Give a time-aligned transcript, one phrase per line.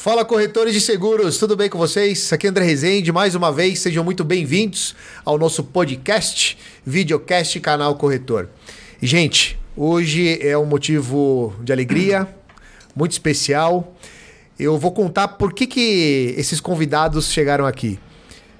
[0.00, 2.32] Fala corretores de seguros, tudo bem com vocês?
[2.32, 7.94] Aqui é André Rezende, mais uma vez, sejam muito bem-vindos ao nosso podcast, videocast canal
[7.96, 8.48] Corretor.
[9.02, 12.26] Gente, hoje é um motivo de alegria,
[12.96, 13.94] muito especial.
[14.58, 17.98] Eu vou contar por que, que esses convidados chegaram aqui.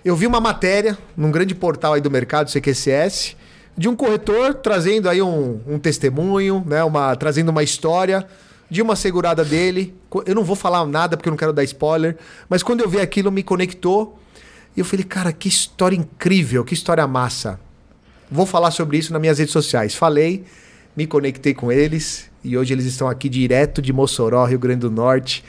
[0.04, 3.34] Eu vi uma matéria num grande portal aí do mercado, CQCS,
[3.78, 8.26] de um corretor trazendo aí um, um testemunho, né, uma, trazendo uma história
[8.70, 9.94] de uma segurada dele.
[10.24, 12.16] Eu não vou falar nada porque eu não quero dar spoiler,
[12.48, 14.18] mas quando eu vi aquilo me conectou
[14.76, 17.58] e eu falei, cara, que história incrível, que história massa.
[18.30, 19.94] Vou falar sobre isso nas minhas redes sociais.
[19.94, 20.44] Falei,
[20.96, 24.90] me conectei com eles e hoje eles estão aqui direto de Mossoró, Rio Grande do
[24.90, 25.44] Norte.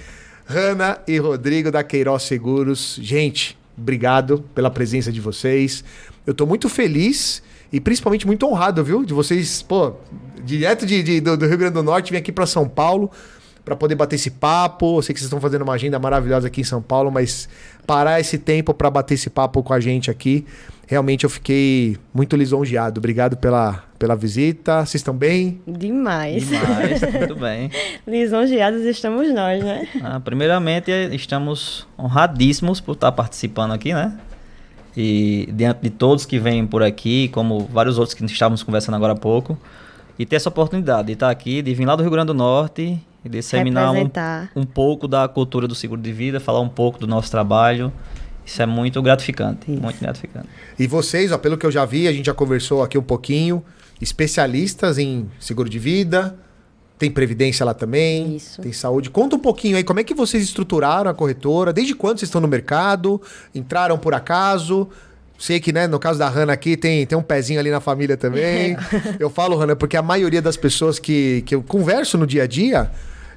[0.46, 2.98] Hanna e Rodrigo da Queiroz Seguros.
[3.00, 5.84] Gente, obrigado pela presença de vocês.
[6.26, 9.06] Eu estou muito feliz e principalmente muito honrado, viu?
[9.06, 9.94] De vocês, pô,
[10.44, 13.10] direto de, de do, do, Rio Grande do Norte, vim aqui para São Paulo
[13.64, 14.98] para poder bater esse papo.
[14.98, 17.48] Eu sei que vocês estão fazendo uma agenda maravilhosa aqui em São Paulo, mas
[17.86, 20.46] parar esse tempo para bater esse papo com a gente aqui,
[20.88, 23.00] realmente eu fiquei muito lisonjeado.
[23.00, 24.80] Obrigado pela, pela visita.
[24.80, 25.62] Vocês estão bem?
[25.68, 26.48] Demais.
[26.48, 27.70] Demais, muito bem.
[28.06, 29.88] Lisonjeados estamos nós, né?
[30.02, 34.18] Ah, primeiramente, estamos honradíssimos por estar participando aqui, né?
[34.96, 39.14] E diante de todos que vêm por aqui, como vários outros que estávamos conversando agora
[39.14, 39.58] há pouco,
[40.20, 43.00] e ter essa oportunidade de estar aqui, de vir lá do Rio Grande do Norte
[43.24, 44.10] e disseminar um,
[44.56, 47.92] um pouco da cultura do seguro de vida, falar um pouco do nosso trabalho.
[48.46, 49.82] Isso é muito gratificante, Isso.
[49.82, 50.48] muito gratificante.
[50.78, 53.64] E vocês, ó, pelo que eu já vi, a gente já conversou aqui um pouquinho,
[54.02, 56.36] especialistas em seguro de vida,
[57.02, 58.62] tem previdência lá também, Isso.
[58.62, 59.10] tem saúde.
[59.10, 61.74] Conta um pouquinho aí, como é que vocês estruturaram a corretora?
[61.74, 63.20] Desde quando vocês estão no mercado?
[63.56, 64.88] Entraram por acaso?
[65.36, 68.16] Sei que, né, no caso da Hanna aqui, tem, tem um pezinho ali na família
[68.16, 68.78] também.
[69.20, 72.48] eu falo, Hanna, porque a maioria das pessoas que, que eu converso no dia a
[72.48, 72.92] dia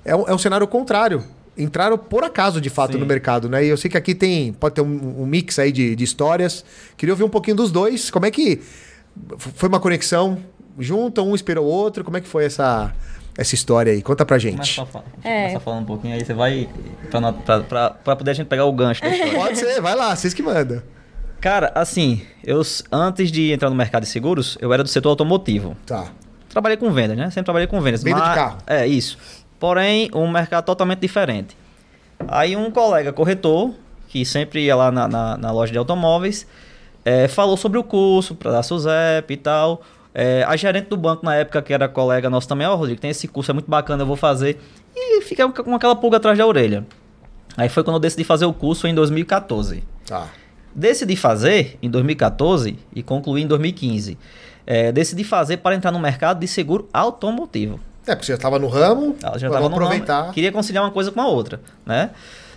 [0.05, 1.25] é um, é um cenário contrário.
[1.57, 2.99] Entraram por acaso, de fato, Sim.
[2.99, 3.65] no mercado, né?
[3.65, 6.67] E eu sei que aqui tem, pode ter um, um mix aí de, de histórias.
[6.99, 8.11] Queria ouvir um pouquinho dos dois.
[8.11, 8.61] Como é que
[9.39, 10.39] foi uma conexão
[10.79, 12.05] junto, um esperou o outro?
[12.05, 12.93] Como é que foi essa
[13.37, 14.03] essa história aí?
[14.03, 14.77] Conta pra gente.
[14.77, 15.43] Começa, é.
[15.43, 16.69] começa falando um pouquinho aí, você vai.
[17.11, 19.35] Pra, pra, pra, pra, poder a gente pegar o gancho da história.
[19.35, 20.83] Pode ser, vai lá, vocês que mandam.
[21.41, 25.77] Cara, assim, eu antes de entrar no mercado de seguros, eu era do setor automotivo.
[25.85, 26.07] Tá.
[26.49, 27.25] Trabalhei com vendas, né?
[27.27, 28.03] Sempre trabalhei com vendas.
[28.03, 28.59] Venda mas, de carro.
[28.67, 29.19] É, isso.
[29.59, 31.57] Porém, um mercado totalmente diferente.
[32.29, 33.75] Aí um colega corretor,
[34.09, 36.47] que sempre ia lá na, na, na loja de automóveis,
[37.05, 39.83] é, falou sobre o curso para da SUSEP e tal.
[40.15, 43.01] É, a gerente do banco na época, que era colega nosso também, ó, oh, Rodrigo,
[43.01, 44.61] tem esse curso, é muito bacana, eu vou fazer.
[44.95, 46.87] E fiquei com aquela pulga atrás da orelha.
[47.57, 49.83] Aí foi quando eu decidi fazer o curso em 2014.
[50.07, 50.29] Tá.
[50.73, 54.17] Decidi fazer em 2014 e concluí em 2015.
[54.67, 57.81] É, decidi fazer para entrar no mercado de seguro automotivo.
[58.07, 60.21] É, porque você já estava no ramo, já estava no aproveitar.
[60.23, 62.11] Ramo, queria conciliar uma coisa com a outra, né?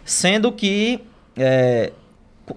[0.04, 1.02] Sendo que
[1.36, 1.92] é,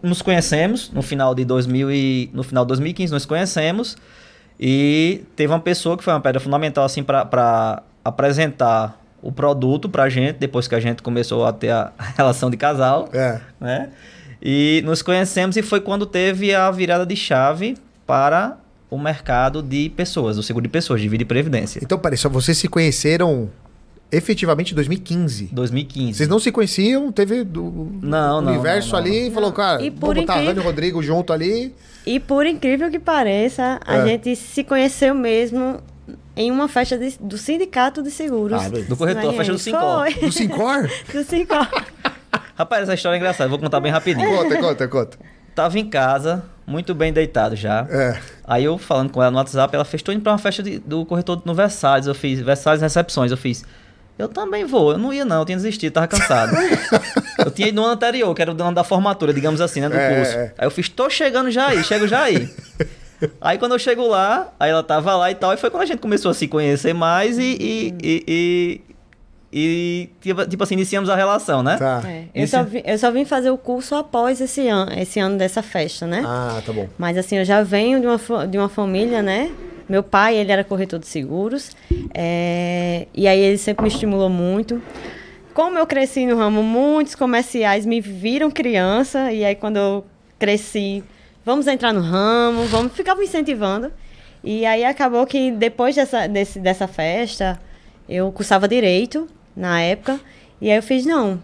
[0.03, 3.97] nos conhecemos no final de 2000 e, no final de 2015 nos conhecemos
[4.63, 10.03] e teve uma pessoa que foi uma pedra fundamental assim para apresentar o produto para
[10.03, 13.09] a gente, depois que a gente começou a ter a relação de casal.
[13.13, 13.41] É.
[13.59, 13.89] Né?
[14.43, 17.77] E nos conhecemos e foi quando teve a virada de chave
[18.07, 18.59] para
[18.91, 21.81] o mercado de pessoas, o seguro de pessoas, de vida e previdência.
[21.83, 23.49] Então, peraí, só vocês se conheceram
[24.11, 25.51] efetivamente em 2015.
[25.53, 26.15] 2015.
[26.15, 27.13] Vocês não se conheciam?
[27.13, 30.51] Teve do não, universo não, não, ali e falou, cara, e vamos botar incrível...
[30.51, 31.75] a e o Rodrigo junto ali.
[32.07, 34.07] E por incrível que pareça, a é.
[34.07, 35.81] gente se conheceu mesmo
[36.37, 38.61] em uma festa de, do sindicato de seguros.
[38.61, 40.15] Ah, do corretor, a festa do Sincor.
[40.21, 40.91] Do Sincor?
[41.13, 41.69] do Sincor.
[42.57, 44.29] Rapaz, essa história é engraçada, vou contar bem rapidinho.
[44.29, 45.19] Conta, conta, conta.
[45.55, 47.87] Tava em casa, muito bem deitado já.
[47.91, 48.19] É.
[48.45, 50.79] Aí eu falando com ela no WhatsApp, ela fez, tô indo pra uma festa de,
[50.79, 53.65] do corretor no Versalhes, eu fiz, Versalhes Recepções, eu fiz...
[54.21, 54.93] Eu também vou.
[54.93, 55.39] Eu não ia, não.
[55.41, 56.55] Eu tinha desistido, tava cansado.
[57.45, 59.89] eu tinha ido no ano anterior, que era o ano da formatura, digamos assim, né?
[59.89, 60.37] Do é, curso.
[60.37, 60.55] É.
[60.59, 62.49] Aí eu fiz, tô chegando já aí, chego já aí.
[63.41, 65.87] aí quando eu chego lá, aí ela tava lá e tal, e foi quando a
[65.87, 67.43] gente começou a se conhecer mais e.
[67.43, 68.81] e, e, e,
[69.53, 71.79] e tipo, tipo assim, iniciamos a relação, né?
[71.79, 72.03] Tá.
[72.07, 72.25] É.
[72.35, 75.63] Eu, só vim, eu só vim fazer o curso após esse ano, esse ano dessa
[75.63, 76.23] festa, né?
[76.27, 76.89] Ah, tá bom.
[76.99, 79.51] Mas assim, eu já venho de uma, de uma família, né?
[79.91, 81.77] Meu pai, ele era corretor de seguros,
[82.15, 84.81] é, e aí ele sempre me estimulou muito.
[85.53, 90.07] Como eu cresci no ramo, muitos comerciais me viram criança, e aí quando eu
[90.39, 91.03] cresci,
[91.45, 93.91] vamos entrar no ramo, vamos, ficava incentivando.
[94.45, 97.61] E aí acabou que depois dessa, desse, dessa festa,
[98.09, 99.27] eu cursava direito
[99.57, 100.21] na época,
[100.61, 101.43] e aí eu fiz, não,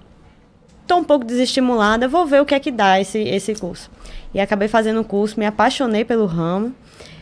[0.82, 3.90] estou um pouco desestimulada, vou ver o que é que dá esse, esse curso.
[4.32, 6.72] E acabei fazendo o curso, me apaixonei pelo ramo.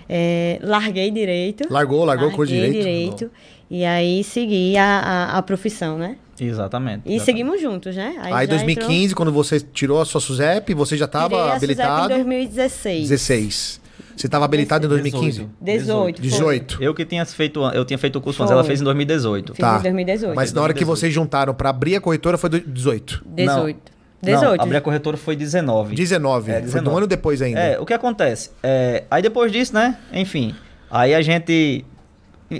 [0.08, 1.66] É, larguei direito.
[1.72, 2.72] Largou, largou com direito.
[2.72, 3.30] direito.
[3.70, 6.16] E aí segui a, a, a, profissão, né?
[6.38, 7.02] Exatamente.
[7.06, 7.24] E exatamente.
[7.24, 8.14] seguimos juntos, né?
[8.20, 12.04] Aí, em 2015, quando você tirou a sua SUSEP, você já entrou- estava habilitado?
[12.12, 13.08] em 2016.
[13.08, 13.80] 16.
[14.16, 15.48] Você estava habilitado em 2015?
[15.60, 16.16] 18.
[16.20, 16.22] foi.
[16.28, 16.78] 18.
[16.82, 18.58] Eu que tinha feito, eu tinha feito o curso antes, Foi.
[18.58, 19.54] ela fez em 2018.
[19.54, 19.78] Fiz Tá.
[19.78, 20.36] em 2018.
[20.36, 21.00] Mas na hora que 2018.
[21.00, 23.24] vocês juntaram para abrir a corretora foi do 18.
[23.26, 23.76] 18.
[23.76, 23.93] Não,
[24.24, 24.60] 18.
[24.62, 25.94] abrir a corretora foi 19.
[25.94, 26.50] 19.
[26.50, 26.96] É, Foi um 19.
[26.96, 27.60] ano depois ainda.
[27.60, 28.50] É, o que acontece?
[28.62, 29.96] É, aí depois disso, né?
[30.12, 30.54] Enfim,
[30.90, 31.84] aí a gente.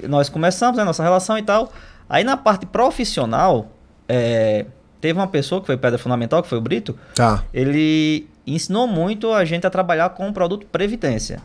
[0.08, 0.84] Nós começamos, né?
[0.84, 1.72] Nossa relação e tal.
[2.08, 3.70] Aí na parte profissional,
[4.08, 4.66] é,
[5.00, 6.96] teve uma pessoa que foi pedra fundamental, que foi o Brito.
[7.14, 7.44] Tá.
[7.52, 11.40] Ele ensinou muito a gente a trabalhar com o produto Previdência.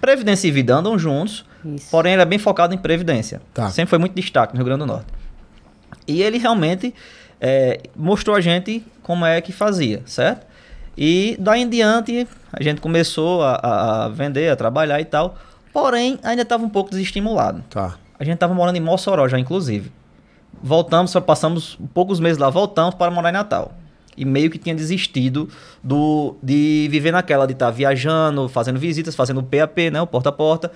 [0.00, 1.88] Previdência e vida andam juntos, Isso.
[1.90, 3.40] porém ele é bem focado em Previdência.
[3.54, 3.70] Tá.
[3.70, 5.06] Sempre foi muito destaque no Rio Grande do Norte.
[6.06, 6.94] E ele realmente
[7.40, 10.46] é, mostrou a gente como é que fazia, certo?
[10.96, 15.36] E daí em diante a gente começou a, a- vender, a trabalhar e tal.
[15.72, 17.62] Porém, ainda estava um pouco desestimulado.
[17.68, 17.96] Tá.
[18.18, 19.92] A gente estava morando em Mossoró já, inclusive.
[20.62, 23.74] Voltamos, só passamos poucos meses lá, voltamos para morar em Natal.
[24.16, 25.50] E meio que tinha desistido
[25.84, 30.00] do, de viver naquela, de estar viajando, fazendo visitas, fazendo o PAP, né?
[30.00, 30.72] O porta a porta.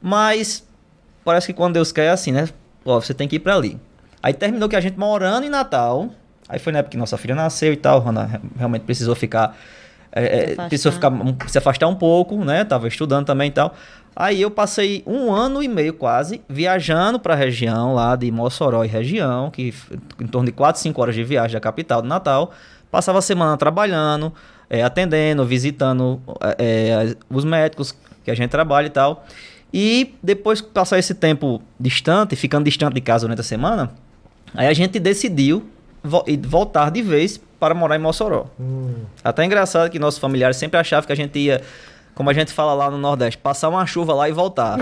[0.00, 0.66] Mas
[1.22, 2.48] parece que quando Deus quer é assim, né?
[2.84, 3.78] Ó, você tem que ir para ali.
[4.22, 6.08] Aí terminou que a gente morando em Natal.
[6.48, 8.00] Aí foi na época que nossa filha nasceu e tal.
[8.00, 9.56] Re- realmente precisou ficar.
[10.12, 11.10] é, é, precisou ficar,
[11.48, 12.64] se afastar um pouco, né?
[12.64, 13.74] Tava estudando também e tal.
[14.14, 18.84] Aí eu passei um ano e meio quase viajando para a região lá de Mossoró
[18.84, 19.72] e região, que
[20.20, 22.52] em torno de 4, 5 horas de viagem da capital do Natal.
[22.90, 24.30] Passava a semana trabalhando,
[24.68, 26.20] é, atendendo, visitando
[26.58, 29.24] é, é, os médicos que a gente trabalha e tal.
[29.72, 33.90] E depois que passar esse tempo distante, ficando distante de casa durante a semana,
[34.54, 35.62] aí a gente decidiu
[36.02, 38.46] vo- e voltar de vez para morar em Mossoró.
[39.22, 41.60] Até engraçado que nossos familiares sempre achavam que a gente ia,
[42.14, 44.76] como a gente fala lá no Nordeste, passar uma chuva lá e voltar.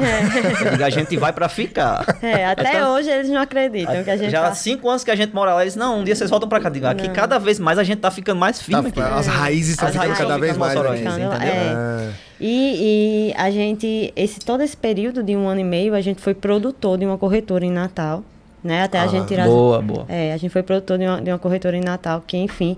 [0.72, 2.04] Digo, a gente vai para ficar.
[2.22, 4.54] É, até Então, hoje eles não acreditam que a gente Já há tá...
[4.54, 6.68] cinco anos que a gente mora lá, eles não, um dia vocês voltam para cá.
[6.70, 7.14] Digo, Aqui Não.
[7.14, 9.14] cada vez mais a gente tá ficando mais firme Tá, aqui.
[9.18, 10.74] As raízes estão ficando raízes cada vez mais.
[10.74, 10.96] né?
[10.96, 11.32] Ficando, entendeu?
[11.42, 12.06] é.
[12.06, 12.10] É.
[12.40, 16.22] E, e a gente, esse, todo esse período de um ano e meio, a gente
[16.22, 18.24] foi produtor de uma corretora em Natal,
[18.62, 18.82] né?
[18.82, 19.46] Até Ah, a gente tirar...
[19.46, 20.04] Boa, boa.
[20.08, 22.76] É, a gente foi produtor de uma, de uma corretora em Natal, que, enfim,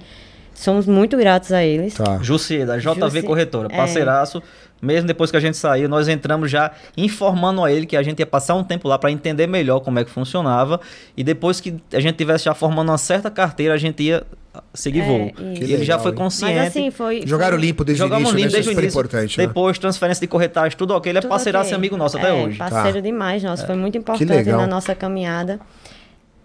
[0.54, 1.94] somos muito gratos a eles.
[1.94, 2.18] Tá.
[2.22, 3.76] Jussi, da JV Jussi, Corretora, é.
[4.82, 8.18] Mesmo depois que a gente saiu, nós entramos já informando a ele que a gente
[8.18, 10.80] ia passar um tempo lá para entender melhor como é que funcionava.
[11.16, 14.24] E depois que a gente tivesse já formando uma certa carteira, a gente ia
[14.74, 15.26] seguir É, voo.
[15.26, 15.34] isso.
[15.52, 16.56] E Que ele já foi consciente.
[16.58, 17.22] Mas assim, foi...
[17.24, 18.28] Jogaram limpo desde o início, né?
[18.28, 18.98] limpo Isso é desde o super início.
[18.98, 19.38] importante.
[19.38, 19.46] né?
[19.46, 21.10] Depois, transferência de corretagem, tudo ok.
[21.10, 21.74] Ele é Tudo parceiraço ok.
[21.74, 22.58] e amigo nosso até É, hoje.
[22.58, 23.00] Parceiro Tá.
[23.00, 25.60] demais nosso, foi muito Que importante na nossa caminhada.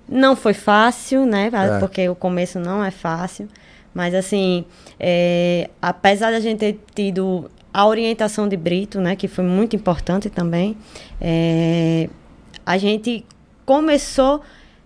[0.07, 1.49] Não foi fácil, né?
[1.51, 1.79] É.
[1.79, 3.47] Porque o começo não é fácil.
[3.93, 4.63] Mas assim,
[4.99, 9.15] é, apesar de a gente ter tido a orientação de Brito, né?
[9.15, 10.77] Que foi muito importante também.
[11.21, 12.09] é,
[12.65, 13.25] a gente
[13.65, 14.41] começou.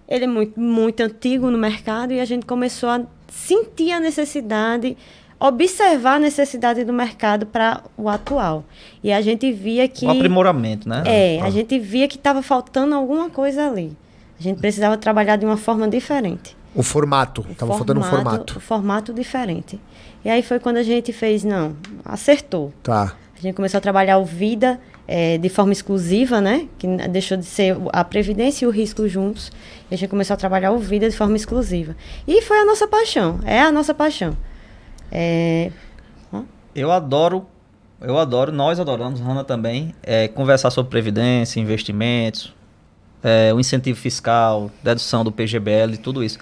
[0.07, 4.97] Ele é muito, muito antigo no mercado e a gente começou a sentir a necessidade,
[5.39, 8.65] observar a necessidade do mercado para o atual.
[9.03, 10.05] E a gente via que.
[10.05, 11.03] Um aprimoramento, né?
[11.05, 13.97] É, a gente via que estava faltando alguma coisa ali.
[14.39, 16.57] A gente precisava trabalhar de uma forma diferente.
[16.75, 17.41] O formato.
[17.41, 18.57] O Tava faltando um formato.
[18.57, 19.79] O formato diferente.
[20.23, 21.75] E aí foi quando a gente fez, não,
[22.05, 22.73] acertou.
[22.83, 23.15] Tá.
[23.37, 26.67] A gente começou a trabalhar o vida eh, de forma exclusiva, né?
[26.77, 29.51] Que deixou de ser a previdência e o risco juntos.
[29.89, 31.95] E a gente começou a trabalhar o vida de forma exclusiva.
[32.27, 33.39] E foi a nossa paixão.
[33.43, 34.37] É a nossa paixão.
[35.11, 35.71] É,
[36.73, 37.45] Eu adoro,
[37.99, 42.53] eu adoro, nós adoramos, Hanna também, é, conversar sobre previdência, investimentos,
[43.21, 46.39] é, o incentivo fiscal, dedução do PGBL e tudo isso.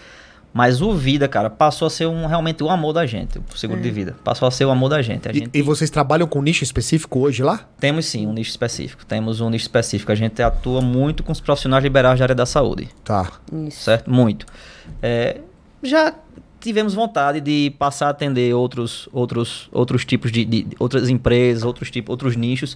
[0.52, 3.80] Mas o Vida, cara, passou a ser um, realmente o amor da gente, o seguro
[3.80, 4.16] de vida.
[4.24, 5.28] Passou a ser o amor da gente.
[5.28, 7.68] A E, gente e vocês trabalham com nicho específico hoje lá?
[7.80, 9.06] temos sim um nicho específico.
[9.06, 10.12] Temos um nicho específico.
[10.12, 12.90] A gente atua muito com os profissionais liberais da área da saúde.
[13.04, 13.32] Tá.
[13.68, 13.84] isso.
[13.84, 14.10] certo?
[14.10, 14.48] Muito.
[15.04, 15.38] É,
[15.84, 16.16] já
[16.60, 21.64] tivemos vontade de passar a atender outros, outros, outros tipos de, de- de outras empresas,
[21.64, 22.76] outros tipos, outros nichos,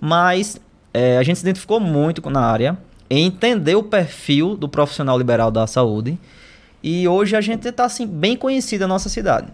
[0.00, 0.60] mas
[0.92, 2.76] é, a gente se identificou muito com- na área,
[3.08, 6.18] em entender o perfil do profissional liberal da saúde.
[6.88, 9.48] E hoje a gente está assim, bem conhecido na nossa cidade.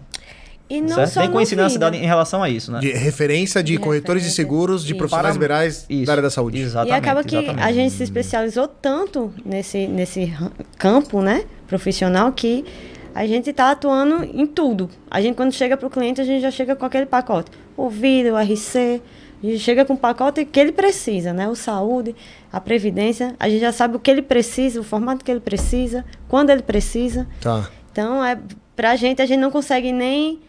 [0.69, 1.09] E não certo?
[1.13, 2.79] só Bem no conhecido na cidade em relação a isso, né?
[2.79, 4.43] De referência de De corretores de referência.
[4.43, 4.97] seguros de Isso.
[4.99, 6.05] profissionais Para- liberais Isso.
[6.05, 6.59] da área da saúde.
[6.59, 6.91] Exatamente.
[6.91, 7.65] e acaba que exatamente.
[7.67, 10.31] a gente se especializou tanto nesse, nesse
[10.77, 12.63] campo, né, profissional, que
[13.15, 14.89] a gente está atuando em tudo.
[15.09, 17.49] A gente, quando chega para o cliente, a gente já chega com aquele pacote.
[17.75, 19.01] O vida, o RC,
[19.45, 21.47] gente chega com o pacote que ele precisa, né?
[21.47, 22.15] O saúde,
[22.51, 26.05] a previdência, a gente já sabe o que ele precisa, o formato que ele precisa,
[26.27, 27.27] quando ele precisa.
[27.41, 27.69] Tá.
[27.91, 28.39] Então, é,
[28.75, 30.39] pra gente, a gente não consegue nem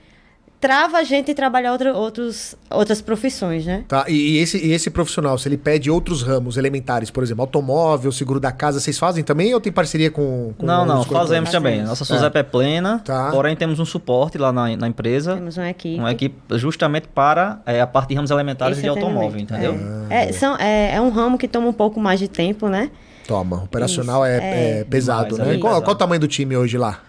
[0.64, 3.84] trava a gente de trabalhar outra, outros, outras profissões, né?
[3.86, 7.42] Tá, e, e esse, e esse profissional, se ele pede outros ramos elementares, por exemplo,
[7.42, 10.54] automóvel, seguro da casa, vocês fazem também ou tem parceria com.
[10.56, 11.82] com Não, não, fazemos também.
[11.82, 13.30] Nossa SUSEP é, plena, Tá.
[13.30, 15.98] porém temos um suporte lá na, na empresa, Temos uma equipe.
[15.98, 19.78] uma equipe justamente para é, a parte de ramos elementares Esse de automóvel, entendeu?
[20.08, 22.90] É, É, são, é, é um ramo que toma um pouco mais de tempo, né?
[23.28, 24.80] Toma, operacional é, é.
[24.80, 25.56] é pesado, Demais, né?
[25.56, 25.84] é Qual, pesado.
[25.84, 27.00] qual o tamanho do time hoje lá?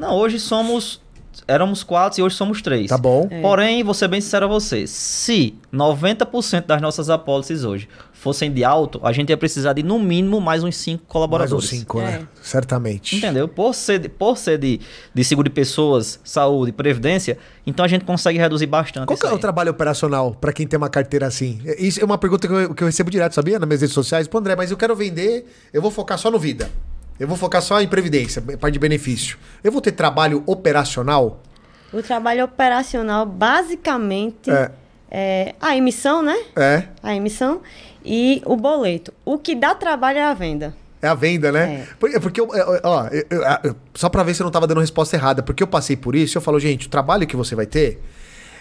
[0.00, 1.00] Não, hoje somos.
[1.46, 2.88] Éramos quatro e hoje somos três.
[2.88, 3.26] Tá bom.
[3.30, 3.40] É.
[3.40, 4.86] Porém, vou ser bem sincero a você.
[4.86, 9.98] Se 90% das nossas apólices hoje fossem de alto, a gente ia precisar de no
[9.98, 11.64] mínimo mais uns cinco Mais colaboradores.
[11.64, 12.22] uns cinco, né?
[12.22, 12.26] É.
[12.42, 13.16] Certamente.
[13.16, 13.46] Entendeu?
[13.46, 14.80] Por ser, de, por ser de,
[15.12, 17.36] de seguro de pessoas, saúde, previdência,
[17.66, 19.06] então a gente consegue reduzir bastante.
[19.06, 21.60] Qual que é o trabalho operacional pra quem tem uma carteira assim?
[21.78, 23.58] Isso é uma pergunta que eu, que eu recebo direto, sabia?
[23.58, 24.26] Nas minhas redes sociais.
[24.26, 26.70] Pô, André, mas eu quero vender, eu vou focar só no vida.
[27.18, 29.38] Eu vou focar só em previdência, parte de benefício.
[29.62, 31.40] Eu vou ter trabalho operacional?
[31.92, 34.70] O trabalho operacional, basicamente, É.
[35.10, 36.36] é a emissão, né?
[36.56, 36.84] É.
[37.02, 37.60] A emissão
[38.04, 39.12] e o boleto.
[39.24, 40.74] O que dá trabalho é a venda.
[41.00, 41.86] É a venda, né?
[42.02, 42.16] É.
[42.16, 44.80] É porque, eu, eu- ó, eu- eu- só pra ver se eu não tava dando
[44.80, 47.66] resposta errada, porque eu passei por isso, eu falo, gente, o trabalho que você vai
[47.66, 48.02] ter,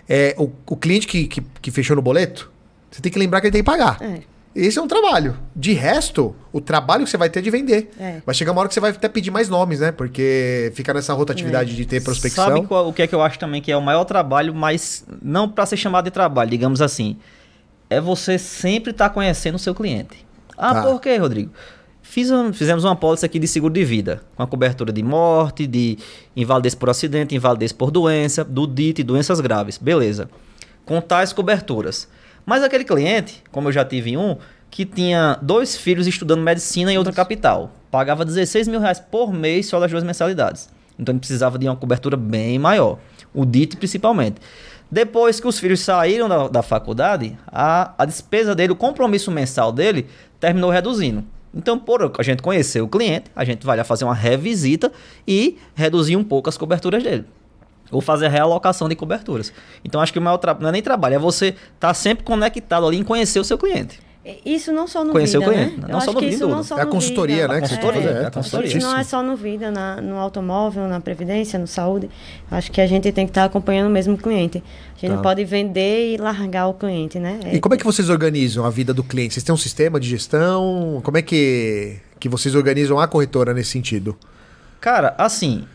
[0.08, 2.52] é o, o cliente que, que, que fechou no boleto,
[2.92, 3.98] você tem que lembrar que ele tem que pagar.
[4.02, 4.20] É.
[4.56, 5.36] Esse é um trabalho.
[5.56, 7.90] De resto, o trabalho que você vai ter é de vender.
[8.00, 8.22] É.
[8.24, 9.92] Vai chegar uma hora que você vai até pedir mais nomes, né?
[9.92, 12.46] Porque fica nessa rotatividade de ter prospecção.
[12.46, 15.04] Sabe qual- o que é que eu acho também que é o maior trabalho, mas
[15.22, 17.18] não para ser chamado de trabalho, digamos assim.
[17.90, 20.24] É você sempre estar conhecendo o seu cliente.
[20.56, 20.82] Ah, Tá.
[20.84, 21.52] por quê, Rodrigo?
[22.04, 25.66] Fiz um- fizemos uma pólice aqui de seguro de vida, com a cobertura de morte,
[25.66, 25.98] de
[26.36, 29.80] invalidez por acidente, invalidez por doença, do DIT e doenças graves.
[29.80, 30.30] Beleza.
[30.86, 32.08] Com tais coberturas.
[32.46, 34.38] Mas aquele cliente, como eu já tive um,
[34.70, 37.72] que tinha dois filhos estudando medicina em outra capital.
[37.92, 40.70] Pagava 16 mil reais por mês só das duas mensalidades.
[40.98, 42.98] Então ele precisava de uma cobertura bem maior.
[43.34, 44.42] O DIT principalmente.
[44.90, 49.72] Depois que os filhos saíram da, da faculdade, a, a despesa dele, o compromisso mensal
[49.72, 50.08] dele,
[50.40, 51.24] terminou reduzindo.
[51.54, 54.92] Então, por a gente conhecer o cliente, a gente vai lá fazer uma revisita
[55.28, 57.26] e reduzir um pouco as coberturas dele.
[57.96, 59.54] Ou fazer a realocação de coberturas.
[59.84, 62.86] Então, acho que o maior trabalho não é nem trabalho, é você estar sempre conectado
[62.88, 64.00] ali em conhecer o seu cliente.
[64.46, 65.88] Isso não só no Conhecer o vida, cliente, né?
[65.90, 67.48] não só no que vida, isso não só É a no consultoria, vida.
[67.50, 67.54] né?
[67.58, 68.78] A você consultoria, é a tá consultoria.
[68.78, 72.10] Isso não é só no vida, na- no automóvel, na previdência, no saúde.
[72.50, 74.64] Acho que a gente tem que estar acompanhando mesmo o cliente.
[74.96, 75.16] A gente Tá.
[75.18, 77.38] não pode vender e largar o cliente, né?
[77.52, 79.34] E como é que vocês organizam a vida do cliente?
[79.34, 81.02] Vocês têm um sistema de gestão?
[81.04, 84.16] Como é que, que vocês organizam a corretora nesse sentido?
[84.80, 85.66] Cara, assim,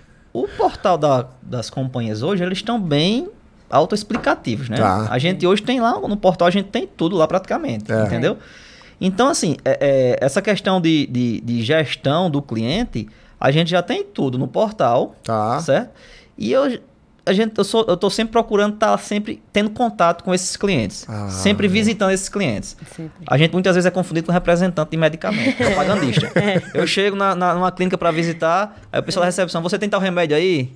[0.45, 3.28] o portal da- das companhias hoje, eles estão bem
[3.71, 4.76] autoexplicativos, né?
[4.76, 5.09] Tá.
[5.11, 8.02] A gente hoje tem lá, no portal a gente tem tudo lá praticamente, É.
[8.04, 8.37] entendeu?
[9.00, 9.78] Então, assim, é-
[10.21, 14.49] é, essa questão de, de, de gestão do cliente, a gente já tem tudo no
[14.49, 15.61] portal, Tá.
[15.61, 15.90] certo?
[16.37, 16.78] E eu,
[17.28, 21.04] a gente, eu, sou, eu tô sempre procurando estar sempre tendo contato com esses clientes,
[21.08, 21.28] Ah.
[21.28, 22.76] sempre visitando esses clientes.
[22.97, 23.12] Sempre.
[23.26, 26.30] A gente muitas vezes é confundido com representante de medicamento, propagandista.
[26.75, 29.88] Eu chego na, na- numa clínica para visitar, aí o pessoal da recepção, você tem
[29.88, 30.73] tal remédio aí?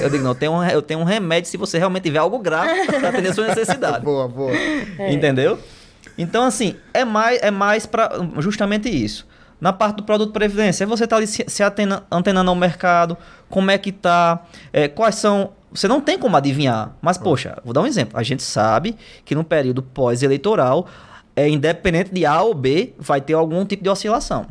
[0.00, 2.38] Eu digo, não, eu tenho, um, eu tenho um remédio se você realmente tiver algo
[2.38, 4.04] grave para atender a sua necessidade.
[4.04, 4.52] Boa, boa.
[5.10, 5.58] Entendeu?
[6.18, 9.26] Então, assim, é mais, é mais para justamente isso.
[9.60, 13.16] Na parte do produto previdência, é você tá ali se, se atena- antenando ao mercado,
[13.48, 15.52] como é que tá, é, quais são.
[15.72, 16.96] Você não tem como adivinhar.
[17.02, 18.18] Mas, poxa, vou dar um exemplo.
[18.18, 20.86] A gente sabe que no período pós-eleitoral,
[21.34, 24.46] é, independente de A ou B, vai ter algum tipo de oscilação.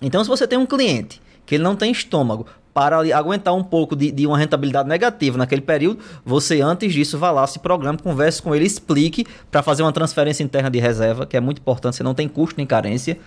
[0.00, 3.96] Então, se você tem um cliente que ele não tem estômago para aguentar um pouco
[3.96, 8.42] de, de uma rentabilidade negativa naquele período, você antes disso vá lá, se programe, converse
[8.42, 12.02] com ele, explique para fazer uma transferência interna de reserva, que é muito importante, você
[12.02, 13.18] não tem custo nem carência.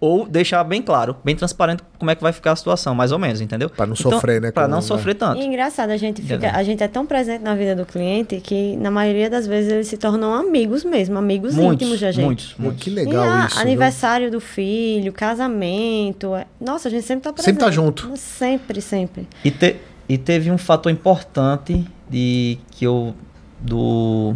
[0.00, 3.18] Ou deixar bem claro, bem transparente como é que vai ficar a situação, mais ou
[3.18, 3.70] menos, entendeu?
[3.70, 5.40] Pra não sofrer, né, Para não sofrer E tanto.
[5.40, 6.50] é engraçado, a gente, fica, Entendeu?
[6.54, 9.86] a gente é tão presente na vida do cliente que, na maioria das vezes, eles
[9.88, 12.24] se tornam amigos mesmo, amigos Muitos, íntimos da gente.
[12.24, 12.82] muitos, muitos.
[12.82, 13.54] que E legal a- isso.
[13.56, 13.62] viu?
[13.64, 16.34] aniversário do filho, casamento.
[16.34, 17.52] é- Nossa, a gente sempre tá presente.
[17.54, 18.10] Sempre tá junto.
[18.16, 19.28] Sempre, sempre.
[19.44, 19.76] E, te-
[20.08, 23.14] e teve um fator importante de que eu
[23.60, 24.34] do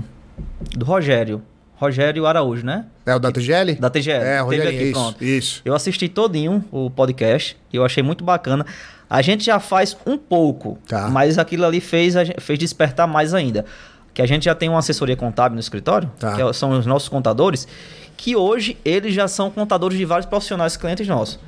[0.76, 1.42] do Rogério,
[1.78, 2.86] Rogério Araújo, né?
[3.06, 3.76] É o da TGL?
[3.76, 4.24] Da TGL.
[4.24, 5.24] É, Rogério, aqui, isso, pronto.
[5.24, 5.62] isso.
[5.64, 8.66] Eu assisti todinho o podcast e eu achei muito bacana.
[9.08, 11.08] A gente já faz um pouco, Tá.
[11.08, 13.64] mas aquilo ali fez, fez despertar mais ainda.
[14.12, 16.34] Que a gente já tem uma assessoria contábil no escritório, Tá.
[16.34, 17.68] que é- são os nossos contadores,
[18.16, 21.38] que hoje eles já são contadores de vários profissionais clientes nossos.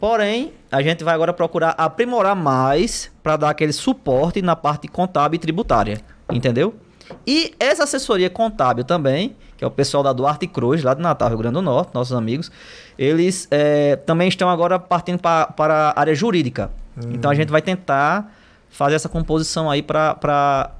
[0.00, 5.36] Porém, a gente vai agora procurar aprimorar mais para dar aquele suporte na parte contábil
[5.36, 6.00] e tributária,
[6.32, 6.74] entendeu?
[7.26, 11.28] E essa assessoria contábil também, que é o pessoal da Duarte Cruz, lá de Natal,
[11.28, 12.50] Rio Grande do Norte, nossos amigos,
[12.98, 16.70] eles eh, também estão agora partindo pa- para a área jurídica.
[17.12, 18.32] Então a gente vai tentar
[18.68, 20.70] fazer essa composição aí para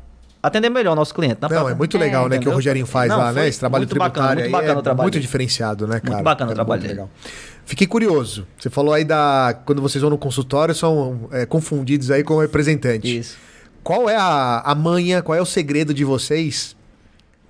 [0.42, 1.38] atender melhor o nosso cliente.
[1.40, 2.52] na Não, própria- é muito legal, né, que o?
[2.52, 3.48] Rogerinho faz Não, lá, né?
[3.48, 6.22] Esse trabalho muito bacana, tributário muito aí bacana é o trabalho muito diferenciado, né, cara?
[6.22, 7.00] bacana o É trabalho muito dele.
[7.00, 7.10] legal.
[7.64, 8.46] Fiquei curioso.
[8.58, 9.56] Você falou aí da.
[9.64, 13.18] Quando vocês vão no consultório, são é, confundidos aí com o representante.
[13.18, 13.36] Isso.
[13.82, 16.76] Qual é a, a manha, qual é o segredo de vocês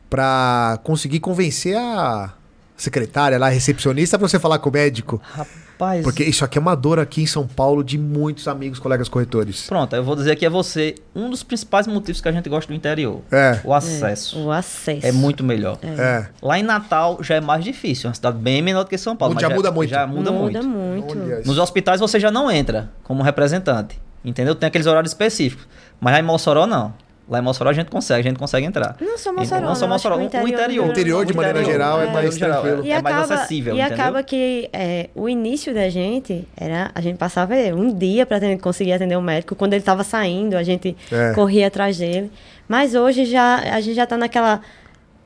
[0.08, 2.32] pra conseguir convencer a
[2.76, 5.20] secretária lá, a recepcionista, pra você falar com o médico?
[5.22, 6.02] Rapaz.
[6.02, 9.66] Porque isso aqui é uma dor aqui em São Paulo de muitos amigos, colegas corretores.
[9.66, 12.70] Pronto, eu vou dizer que é você um dos principais motivos que a gente gosta
[12.70, 13.22] do interior.
[13.30, 13.60] É.
[13.64, 14.38] O acesso.
[14.38, 15.06] O acesso.
[15.06, 15.78] É muito melhor.
[15.82, 16.26] É.
[16.42, 19.16] Lá em Natal já é mais difícil, é uma cidade bem menor do que São
[19.16, 19.38] Paulo.
[19.40, 19.90] Já mas muda muito.
[19.90, 21.16] Já muda, Muda muito.
[21.16, 21.46] muito.
[21.46, 23.99] Nos hospitais você já não entra como representante.
[24.22, 24.54] Entendeu?
[24.54, 25.66] Tem aqueles horários específicos.
[26.00, 26.92] Mas lá em Mossoró não.
[27.28, 28.97] Lá em Mossoró a gente consegue, a gente consegue entrar.
[29.00, 30.85] Não só Mossoró, não só Mossoró, o o interior interior.
[30.87, 32.85] do interior, de O maneira interior, geral, é o mais interior tranquilo.
[32.85, 33.95] E É mais acaba, acessível, e entendeu?
[34.02, 38.40] acaba que é, o início da gente era a gente passava é, um dia para
[38.59, 39.54] conseguir atender o médico.
[39.54, 41.33] Quando ele estava saindo, a gente É.
[41.33, 42.33] corria atrás dele.
[42.66, 44.61] Mas hoje já a gente já está naquela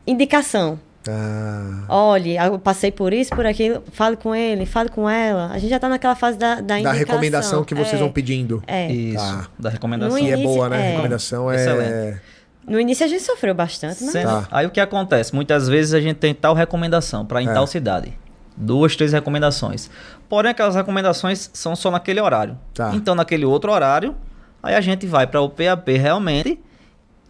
[0.06, 0.78] indicação.
[1.08, 5.50] Ah, Olhe, eu passei por isso, por aquilo, fale com ele, fale com ela.
[5.52, 8.62] A gente já está naquela fase da, da da recomendação que vocês É, vão pedindo.
[8.66, 8.90] É.
[8.90, 9.48] Isso, Tá.
[9.58, 10.16] da recomendação.
[10.18, 10.76] No Que é início, boa, né?
[10.76, 10.90] A é.
[10.92, 11.56] recomendação é.
[11.56, 12.20] Excelente.
[12.66, 14.48] No início a gente sofreu bastante, mas Tá.
[14.50, 15.34] Aí o que acontece?
[15.34, 17.52] Muitas vezes a gente tem tal recomendação para em É.
[17.52, 18.12] tal cidade.
[18.56, 19.90] Duas, três recomendações.
[20.28, 22.56] Porém, aquelas recomendações são só naquele horário.
[22.72, 22.92] Tá.
[22.94, 24.14] Então, naquele outro horário,
[24.62, 26.58] aí a gente vai para o PAP realmente,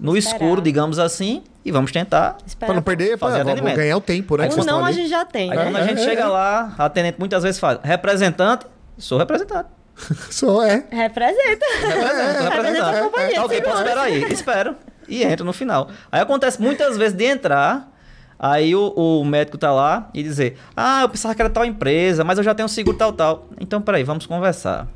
[0.04, 0.40] no Esperar.
[0.42, 2.37] escuro, digamos assim, e vamos tentar.
[2.46, 2.66] espera.
[2.66, 3.76] Pra não perder, Fazer atendimento.
[3.76, 4.49] ganhar o tempo, né?
[4.56, 5.64] Um não a gente já tem, Aí né?
[5.64, 6.26] quando a gente É, chega é.
[6.26, 8.66] lá, a atendente muitas vezes fala, representante,
[8.99, 9.68] sou representante.
[10.30, 10.84] Só é.
[10.90, 11.64] Representa.
[11.80, 14.25] Represento, sou Representa a companhia, Tá ok, posso esperar aí.
[14.32, 14.76] Espero.
[15.08, 15.88] E entro no final.
[16.11, 17.92] Aí acontece muitas vezes de entrar,
[18.38, 22.25] aí o, o médico tá lá e dizer, ah, eu pensava que era tal empresa,
[22.25, 23.49] mas eu já tenho seguro tal, tal.
[23.61, 24.88] Então, peraí, vamos conversar.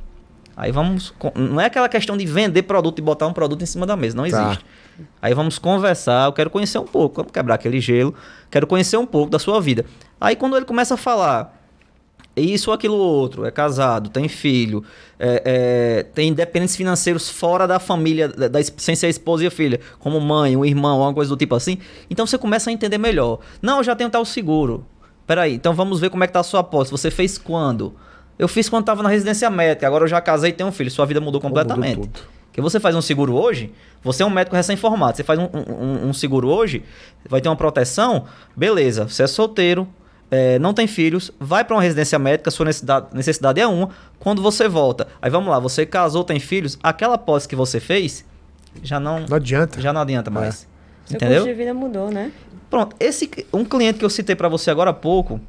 [0.56, 1.14] Aí vamos.
[1.36, 4.16] Não é aquela questão de vender produto e botar um produto em cima da mesa,
[4.16, 4.42] não Tá.
[4.46, 4.64] existe.
[5.20, 8.14] Aí vamos conversar, eu quero conhecer um pouco, vamos quebrar aquele gelo,
[8.50, 9.84] quero conhecer um pouco da sua vida.
[10.20, 11.54] Aí quando ele começa a falar
[12.36, 14.84] isso ou aquilo outro, é casado, tem filho,
[15.18, 19.50] é, é, tem independentes financeiros fora da família, da, da- sem ser esposa e a
[19.50, 21.78] filha, como mãe, um irmão, alguma coisa do tipo assim.
[22.08, 23.40] Então você começa a entender melhor.
[23.60, 24.86] Não, eu já tenho tal seguro.
[25.26, 26.96] Peraí, então vamos ver como é que tá a sua aposta.
[26.96, 27.94] Você fez quando?
[28.38, 30.90] Eu fiz quando estava na residência médica, agora eu já casei e tenho um filho.
[30.92, 31.96] Sua vida mudou completamente.
[31.98, 32.37] Mudou tudo.
[32.58, 36.08] Porque você faz um seguro hoje, você é um médico recém-formado, você faz um, um-
[36.08, 36.82] um seguro hoje,
[37.28, 38.24] vai ter uma proteção,
[38.56, 39.86] beleza, você é solteiro,
[40.28, 44.42] é, não tem filhos, vai para uma residência médica, sua necessidade, necessidade é uma, quando
[44.42, 48.24] você volta, aí vamos lá, você casou, tem filhos, aquela posse que você fez,
[48.82, 49.80] já não, Não adianta.
[49.80, 50.66] já não adianta mais.
[51.06, 51.36] Seu Entendeu?
[51.42, 52.32] custo de vida mudou, né?
[52.68, 55.40] Pronto, esse um cliente que eu citei para você agora há pouco,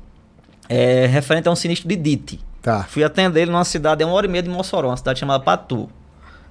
[0.70, 2.40] é referente a um sinistro de DIT.
[2.62, 2.84] Tá.
[2.84, 5.44] Fui atender ele numa cidade, é uma hora e meia de Mossoró, uma cidade chamada
[5.44, 5.90] Patu.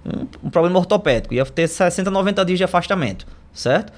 [0.05, 1.35] Um, um problema ortopédico.
[1.35, 3.93] Ia ter 60, 90 dias de afastamento, certo?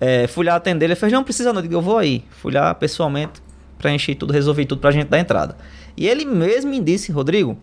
[0.00, 2.24] É, fui lá atender ele, fez, não precisa não, eu digo, eu vou aí.
[2.30, 3.42] Fui lá pessoalmente,
[3.78, 5.56] preenchi tudo, resolvi tudo pra gente dar entrada.
[5.96, 7.58] E ele mesmo me disse, Rodrigo,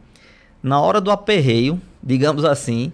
[0.61, 2.91] na hora do aperreio, digamos assim,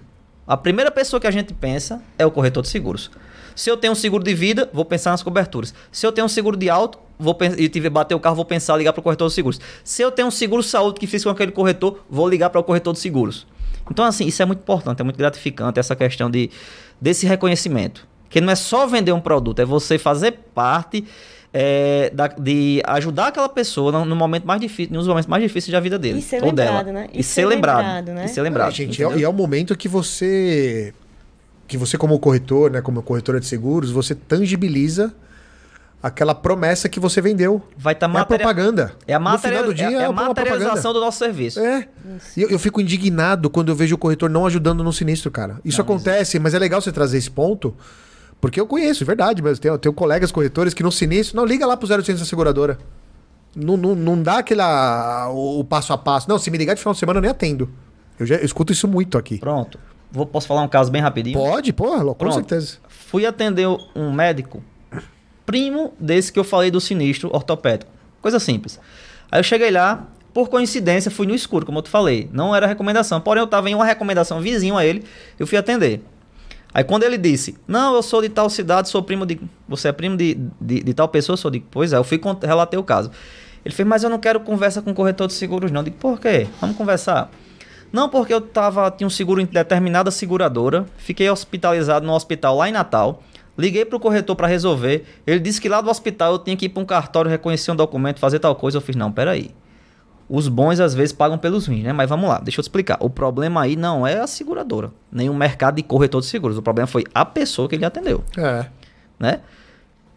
[0.48, 3.12] a primeira pessoa que a gente pensa é o corretor de seguros.
[3.56, 5.74] Se eu tenho um seguro de vida, vou pensar nas coberturas.
[5.92, 8.76] Se eu tenho um seguro de auto, vou e tiver bater o carro, vou pensar
[8.76, 9.60] ligar para o corretor de seguros.
[9.84, 12.64] Se eu tenho um seguro saúde que fiz com aquele corretor, vou ligar para o
[12.64, 13.46] corretor de seguros.
[13.90, 16.50] Então, assim, isso é muito importante, é muito gratificante essa questão de,
[17.00, 18.08] desse reconhecimento.
[18.30, 21.06] Que não é só vender um produto, é você fazer parte
[21.54, 25.72] é, da- de ajudar aquela pessoa no, no momento mais difícil, nos momentos mais difíceis
[25.72, 26.18] da vida dele.
[26.18, 27.00] E ser ou lembrado, dela.
[27.02, 27.08] né?
[27.14, 28.08] E, ser lembrado.
[28.12, 28.26] né?
[28.26, 28.70] E ser lembrado.
[28.70, 30.94] É, gente, é, e é o momento que você,
[31.68, 35.14] que você como corretor, né, como corretora de seguros, você tangibiliza
[36.04, 37.62] aquela promessa que você vendeu.
[37.78, 38.94] Vai estar É a propaganda.
[39.08, 41.18] É a, No final material, do dia é, é é a uma materialização do nosso
[41.18, 41.62] serviço.
[41.62, 41.88] É.
[42.36, 45.62] E eu, eu fico indignado quando eu vejo o corretor não ajudando no sinistro, cara.
[45.64, 47.74] Isso acontece, mas é legal você trazer esse ponto,
[48.42, 51.46] porque eu conheço, é verdade, mas eu tenho, tenho colegas corretores que no sinistro, não,
[51.46, 52.78] liga lá pro 0800 da seguradora.
[53.56, 56.28] Não, não, não dá aquela, o, o passo a passo.
[56.28, 57.70] Não, se me ligar de final de semana eu nem atendo.
[58.20, 59.38] Eu já eu escuto isso muito aqui.
[59.38, 59.80] Pronto.
[60.12, 61.38] Vou, posso falar um caso bem rapidinho?
[61.40, 62.36] Pode, pô, com Pronto.
[62.36, 62.78] certeza.
[62.88, 64.64] Fui atender um médico,
[65.46, 67.92] primo desse que eu falei do sinistro ortopédico.
[68.22, 68.80] Coisa simples.
[69.32, 72.30] Aí eu cheguei lá, por coincidência, fui no escuro, como eu te falei.
[72.32, 75.04] Não era recomendação, porém eu estava em uma recomendação vizinho a ele,
[75.38, 76.04] eu fui atender.
[76.74, 79.40] Aí quando ele disse, não, eu sou de tal cidade, sou primo de.
[79.68, 81.34] Você é primo de, de, de tal pessoa?
[81.34, 81.60] Eu sou de.
[81.60, 83.12] Pois é, eu fui relatei o caso.
[83.64, 85.82] Ele fez, mas eu não quero conversa com corretor de seguros, não.
[85.82, 86.48] Eu digo, por quê?
[86.60, 87.30] Vamos conversar.
[87.92, 92.68] Não, porque eu tava, tinha um seguro em determinada seguradora, fiquei hospitalizado no hospital lá
[92.68, 93.22] em Natal.
[93.58, 95.06] Liguei pro corretor para resolver.
[95.28, 97.76] Ele disse que lá do hospital eu tinha que ir para um cartório reconhecer um
[97.76, 98.78] documento, fazer tal coisa.
[98.78, 99.52] Eu fiz, não, peraí.
[100.28, 101.94] os bons às vezes pagam pelos ruins, né?
[101.94, 102.98] Mas vamos lá, deixa eu te explicar.
[103.00, 106.58] O problema aí não é a seguradora, nem o mercado de corretor de seguros.
[106.58, 108.66] O problema foi a pessoa que ele atendeu, É.
[109.20, 109.42] né?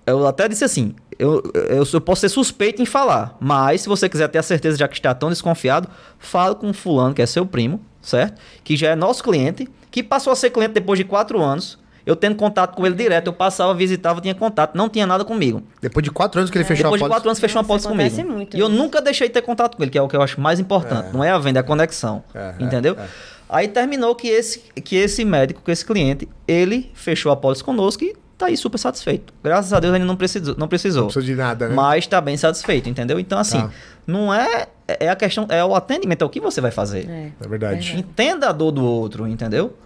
[0.06, 4.08] Eu até disse assim, eu, eu, eu posso ser suspeito em falar, mas se você
[4.08, 7.44] quiser ter a certeza, já que está tão desconfiado, fala com fulano, que é seu
[7.44, 8.40] primo, certo?
[8.62, 11.76] Que já é nosso cliente, que passou a ser cliente depois de quatro anos.
[12.06, 15.60] Eu tendo contato com ele direto, eu passava, visitava, tinha contato, não tinha nada comigo.
[15.82, 17.14] Depois de quatro anos que ele fechou Depois a de pólice.
[17.16, 18.32] quatro anos fechou uma Nossa, pólice comigo.
[18.32, 18.76] muito e eu isso.
[18.76, 21.12] nunca deixei de ter contato com ele, que é o que eu acho mais importante.
[21.12, 22.22] Não é a venda, é a conexão.
[22.32, 22.96] É, é, entendeu?
[22.98, 23.06] é.
[23.48, 28.04] Aí terminou que esse, que esse médico, que esse cliente, ele fechou a pólice conosco
[28.04, 29.32] e tá aí super satisfeito.
[29.42, 30.54] Graças a Deus ele não precisou.
[30.56, 31.02] Não precisou.
[31.02, 31.74] Não precisa de nada, né?
[31.74, 33.18] Mas tá bem satisfeito, entendeu?
[33.18, 33.70] Então, assim, Tá.
[34.06, 34.68] não é.
[35.00, 37.08] É a questão, é o atendimento, é o que você vai fazer.
[37.10, 37.30] É.
[37.44, 37.96] É verdade.
[37.98, 39.76] Entenda a dor do outro, entendeu?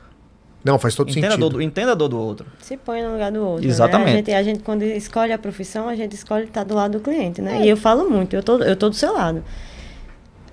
[0.62, 1.48] Não, faz todo Entenda sentido.
[1.48, 2.46] do, entenda a dor do outro.
[2.58, 3.66] Se põe no lugar do outro.
[3.66, 4.06] Exatamente.
[4.06, 4.12] Né?
[4.12, 7.00] A, gente, a gente, quando escolhe a profissão, a gente escolhe estar do lado do
[7.00, 7.62] cliente, né?
[7.64, 9.42] E eu falo muito, eu tô, eu tô do seu lado.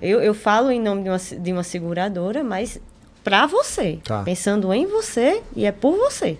[0.00, 2.80] Eu, eu falo em nome de uma, de uma seguradora, mas
[3.22, 3.98] para você.
[4.04, 4.22] Tá.
[4.22, 6.38] Pensando em você e é por você.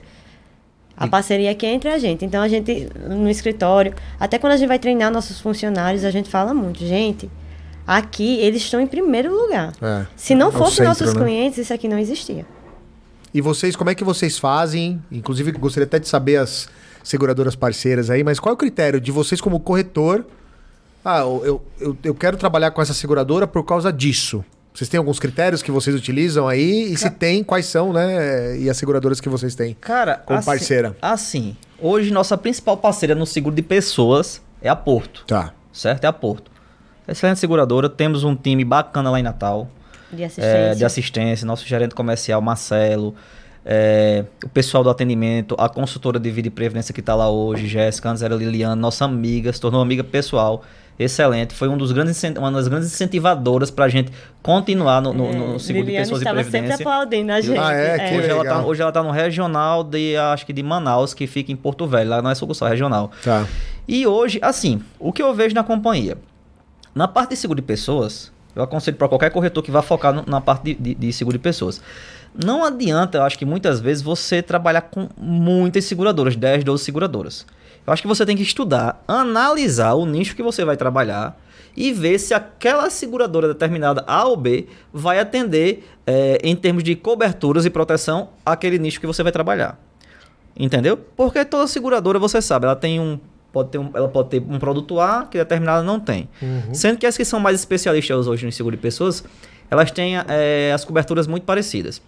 [0.97, 2.25] A parceria aqui é entre a gente.
[2.25, 6.29] Então, a gente, no escritório, até quando a gente vai treinar nossos funcionários, a gente
[6.29, 6.85] fala muito.
[6.85, 7.31] Gente,
[7.87, 9.73] aqui eles estão em primeiro lugar.
[9.81, 10.07] É.
[10.17, 11.21] Se não É fossem nossos né?
[11.21, 12.45] clientes, isso aqui não existia.
[13.39, 15.01] E vocês, como é que vocês fazem?
[15.13, 16.69] Inclusive, gostaria até de saber as
[17.05, 20.27] seguradoras parceiras aí, mas qual é o critério de vocês como corretor?
[21.05, 24.45] Ah, eu, eu, eu, quero trabalhar com essa seguradora por causa disso.
[24.75, 26.93] Vocês têm alguns critérios que vocês utilizam aí?
[26.93, 28.59] E se tem, quais são, né?
[28.59, 29.77] E as seguradoras que vocês têm?
[29.81, 30.97] Cara, Como assim- parceira.
[31.01, 35.25] Assim, hoje nossa principal parceira no seguro de pessoas é a Porto.
[35.29, 35.55] Tá.
[35.73, 36.03] certo?
[36.03, 36.51] É a Porto.
[37.07, 39.71] Excelente seguradora, temos um time bacana lá em Natal,
[40.13, 40.75] De é, assistência.
[40.77, 43.15] de assistência, nosso gerente comercial Marcelo,
[43.65, 47.67] é, o pessoal do atendimento, a consultora de vida e previdência que está lá hoje,
[47.67, 50.63] Jéssica, antes era Liliana, nossa amiga, se tornou amiga pessoal,
[50.99, 54.11] excelente, foi um dos grandes, uma das grandes incentivadoras para a gente
[54.43, 56.83] continuar no, no- no seguro de pessoas e estava sempre previdência.
[56.87, 57.59] aplaudindo a gente.
[57.59, 57.99] Ah, é?
[57.99, 58.67] Que Hoje ela, tá, legal.
[58.67, 62.09] hoje ela tá no regional de, acho que de Manaus, que fica em Porto Velho,
[62.11, 63.11] lá não é sucursal, é regional.
[63.23, 63.47] Tá.
[63.87, 66.17] E hoje, assim, o que eu vejo na companhia?
[66.95, 70.25] Na parte de seguro de pessoas, eu aconselho para qualquer corretor que vá focar no-
[70.27, 71.81] na parte de, de- de seguro de pessoas.
[72.35, 77.47] Não adianta, eu acho que muitas vezes, você trabalhar com muitas seguradoras, 10, 12 seguradoras.
[77.87, 81.41] Eu acho que você tem que estudar, analisar o nicho que você vai trabalhar
[81.77, 86.95] e ver se aquela seguradora determinada A ou B vai atender, eh, em termos de
[86.95, 89.79] coberturas e proteção, aquele nicho que você vai trabalhar.
[90.59, 90.97] Entendeu?
[90.97, 93.19] Porque toda seguradora, você sabe, ela tem um.
[93.53, 96.29] Pode ter um, ela pode ter um produto A que determinada não tem.
[96.73, 99.25] Sendo que as que são mais especialistas hoje no seguro de pessoas,
[99.71, 102.01] elas têm eh, as coberturas muito parecidas.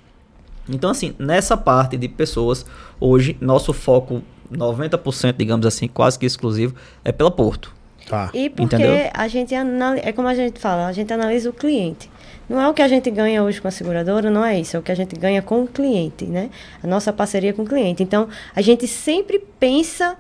[0.69, 2.65] Então, assim, nessa parte de pessoas,
[3.01, 4.23] hoje, nosso foco,
[4.53, 6.75] 90%, digamos assim, quase que exclusivo,
[7.05, 7.75] é pela Porto.
[8.09, 8.31] Tá.
[8.35, 9.11] E porque Entendeu?
[9.13, 12.11] a gente analisa, é como a gente fala, a gente analisa o cliente.
[12.49, 14.81] Não é o que a gente ganha hoje com a seguradora, não é isso, é
[14.81, 16.51] o que a gente ganha com o cliente, né?
[16.83, 18.03] A nossa parceria com o cliente.
[18.03, 20.17] Então, a gente sempre pensa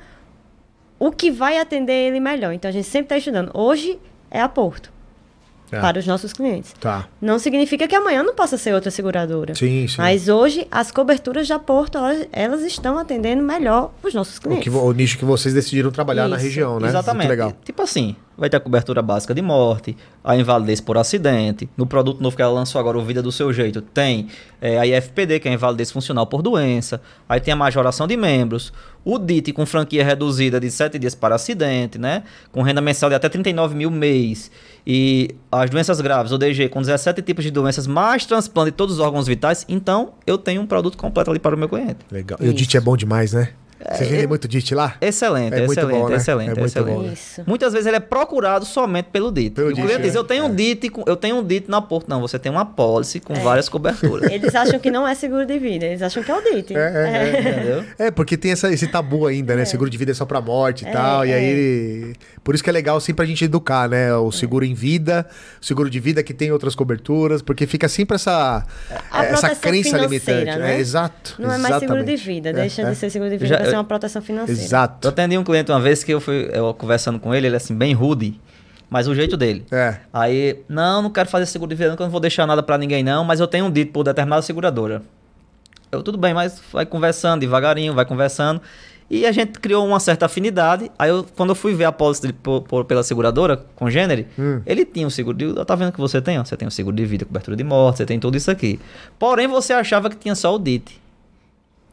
[1.01, 2.53] o que vai atender ele melhor.
[2.53, 3.51] Então, a gente sempre está estudando.
[3.55, 3.99] Hoje
[4.31, 4.93] é a Porto,
[5.73, 5.81] É.
[5.81, 6.73] para os nossos clientes.
[6.81, 7.09] Tá.
[7.21, 9.55] Não significa que amanhã não possa ser outra seguradora.
[9.55, 9.95] Sim, sim.
[9.99, 14.65] Mas hoje, as coberturas da Porto, elas, elas estão atendendo melhor os nossos O, clientes.
[14.65, 16.89] que vo- o nicho que vocês decidiram trabalhar na Isso, região, né?
[16.89, 17.19] Exatamente.
[17.27, 17.53] Muito legal.
[17.65, 21.69] Tipo assim, vai ter a cobertura básica de morte, a invalidez por acidente.
[21.77, 24.29] No produto novo que ela lançou agora, o Vida do Seu Jeito, tem
[24.61, 27.01] é, a IFPD, que é a invalidez funcional por doença.
[27.29, 28.73] Aí tem a majoração de membros.
[29.05, 32.23] O DIT com franquia reduzida de 7 dias para acidente, né?
[32.53, 34.51] Com renda mensal de até 39 mil mês.
[34.87, 38.97] E as doenças graves, o DG, com 17 tipos de doenças, mais transplante de todos
[38.97, 39.65] os órgãos vitais.
[39.69, 41.99] Então, eu tenho um produto completo ali para o meu cliente.
[42.11, 42.39] Legal.
[42.43, 43.51] E o DIT é bom demais, né?
[43.93, 44.95] Vocês vendem muito DIT lá?
[45.01, 46.17] Excelente, É muito excelente, bom, né?
[46.17, 46.95] excelente, É muito excelente.
[46.97, 47.13] bom, né?
[47.15, 47.43] Isso.
[47.47, 49.51] Muitas vezes ele é procurado somente pelo DIT.
[49.55, 50.55] Pelo o DIT, cliente diz, eu tenho um É.
[50.55, 52.09] DIT, eu tenho um DIT na Porto.
[52.09, 54.29] Não, você tem uma policy com várias coberturas.
[54.31, 56.75] Eles acham que não é seguro de vida, eles acham que é o DIT.
[56.77, 57.41] É, é, é.
[57.41, 57.85] Entendeu?
[57.99, 59.65] É, porque tem essa- esse tabu ainda, né?
[59.65, 61.25] Seguro de vida é só pra morte e É, tal.
[61.25, 61.35] E é.
[61.35, 62.13] aí.
[62.45, 64.15] Por isso que é legal sempre a gente educar, né?
[64.15, 65.27] O seguro em vida,
[65.61, 68.65] o seguro de vida que tem outras coberturas, porque fica sempre essa,
[69.11, 70.45] A essa crença limitante.
[70.59, 70.77] né?
[70.77, 71.37] É, exato.
[71.39, 72.91] Não é mais seguro de vida, É, deixa é.
[72.91, 74.61] de ser seguro de vida Já- ser eu- uma proteção financeira.
[74.61, 75.09] Eu Exato.
[75.09, 77.93] atendi um cliente uma vez que eu fui eu, conversando com ele, ele assim, bem
[77.95, 78.39] rude,
[78.89, 79.65] mas o jeito dele.
[79.71, 79.97] É.
[80.13, 82.77] Aí, não, não quero fazer seguro de vida, não, eu não vou deixar nada pra
[82.77, 85.03] ninguém, não, mas eu tenho um dito por determinada seguradora.
[85.93, 88.61] Eu, tudo bem, mas vai conversando devagarinho, vai conversando.
[89.13, 90.89] E a gente criou uma certa afinidade.
[90.97, 94.25] Aí, eu, quando eu fui ver a pólice dele por- por- pela seguradora, com gênero,
[94.39, 94.63] Hum.
[94.65, 95.65] ele tinha um seguro de vida.
[95.65, 96.39] Tá vendo que você tem?
[96.39, 96.45] ó?
[96.45, 98.79] Você tem um seguro de vida, cobertura de morte, você tem tudo isso aqui.
[99.19, 101.01] Porém, você achava que tinha só o DIT.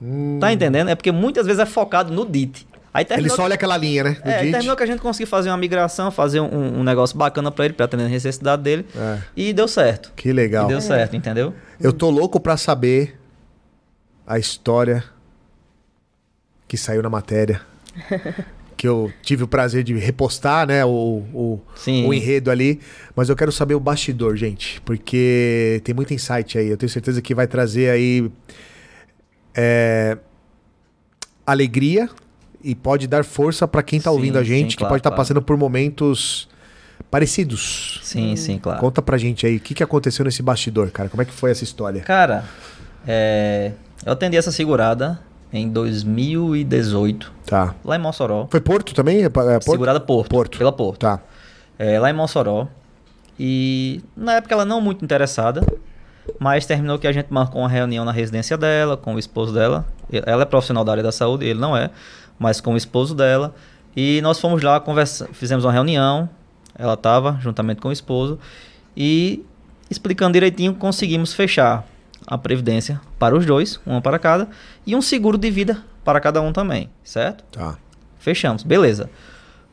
[0.01, 0.37] Hum.
[0.39, 0.89] Tá entendendo?
[0.89, 2.67] É porque muitas vezes é focado no DIT.
[2.93, 4.11] Aí Ele só olha aquela linha, né?
[4.23, 4.51] do é, DIT.
[4.51, 7.73] terminou que a gente conseguiu fazer uma migração, fazer um, um negócio bacana pra ele,
[7.73, 8.85] pra atender a necessidade dele.
[8.95, 9.19] É.
[9.35, 10.11] E deu certo.
[10.15, 10.65] Que legal.
[10.65, 11.53] E deu certo, entendeu?
[11.79, 13.19] Eu tô louco pra saber
[14.25, 15.03] a história
[16.67, 17.61] que saiu na matéria.
[18.77, 20.85] que eu tive o prazer de repostar, né?
[20.85, 21.61] O, o,
[22.05, 22.79] o enredo ali.
[23.15, 24.79] Mas eu quero saber o bastidor, gente.
[24.81, 26.67] Porque tem muito insight aí.
[26.67, 28.29] Eu tenho certeza que vai trazer aí.
[29.57, 30.17] É,
[31.45, 32.07] alegria
[32.63, 34.99] e pode dar força pra quem tá Sim, ouvindo a gente, sim, que claro, pode
[34.99, 35.21] estar claro.
[35.21, 36.47] passando por momentos
[37.09, 37.99] parecidos.
[38.03, 38.79] Sim, sim, claro.
[38.79, 41.09] Conta pra gente aí, o que, que aconteceu nesse bastidor, cara?
[41.09, 42.01] Como é que foi essa história?
[42.01, 42.45] Cara,
[43.07, 43.71] é,
[44.05, 45.19] eu atendi essa segurada
[45.51, 47.73] em 2018, Tá.
[47.83, 48.47] lá em Mossoró.
[48.51, 49.23] Foi Porto também?
[49.23, 49.63] É, Porto?
[49.63, 50.29] Segurada Porto.
[50.29, 50.57] Porto.
[50.57, 50.99] Pela Porto.
[50.99, 51.21] Tá.
[51.79, 52.67] É, lá em Mossoró.
[53.39, 55.61] E na época ela não muito interessada,
[56.39, 59.85] mas terminou que a gente marcou uma reunião na residência dela, com o esposo dela.
[60.11, 61.89] Ela é profissional da área da saúde, ele não é,
[62.37, 63.53] mas com o esposo dela.
[63.95, 66.29] E nós fomos lá, conversa, fizemos uma reunião,
[66.77, 68.39] ela estava juntamente com o esposo,
[68.95, 69.43] e
[69.89, 71.85] explicando direitinho, conseguimos fechar
[72.25, 74.47] a previdência para os dois, uma para cada,
[74.85, 77.43] e um seguro de vida para cada um também, certo?
[77.51, 77.77] Tá.
[78.19, 79.09] Fechamos, beleza.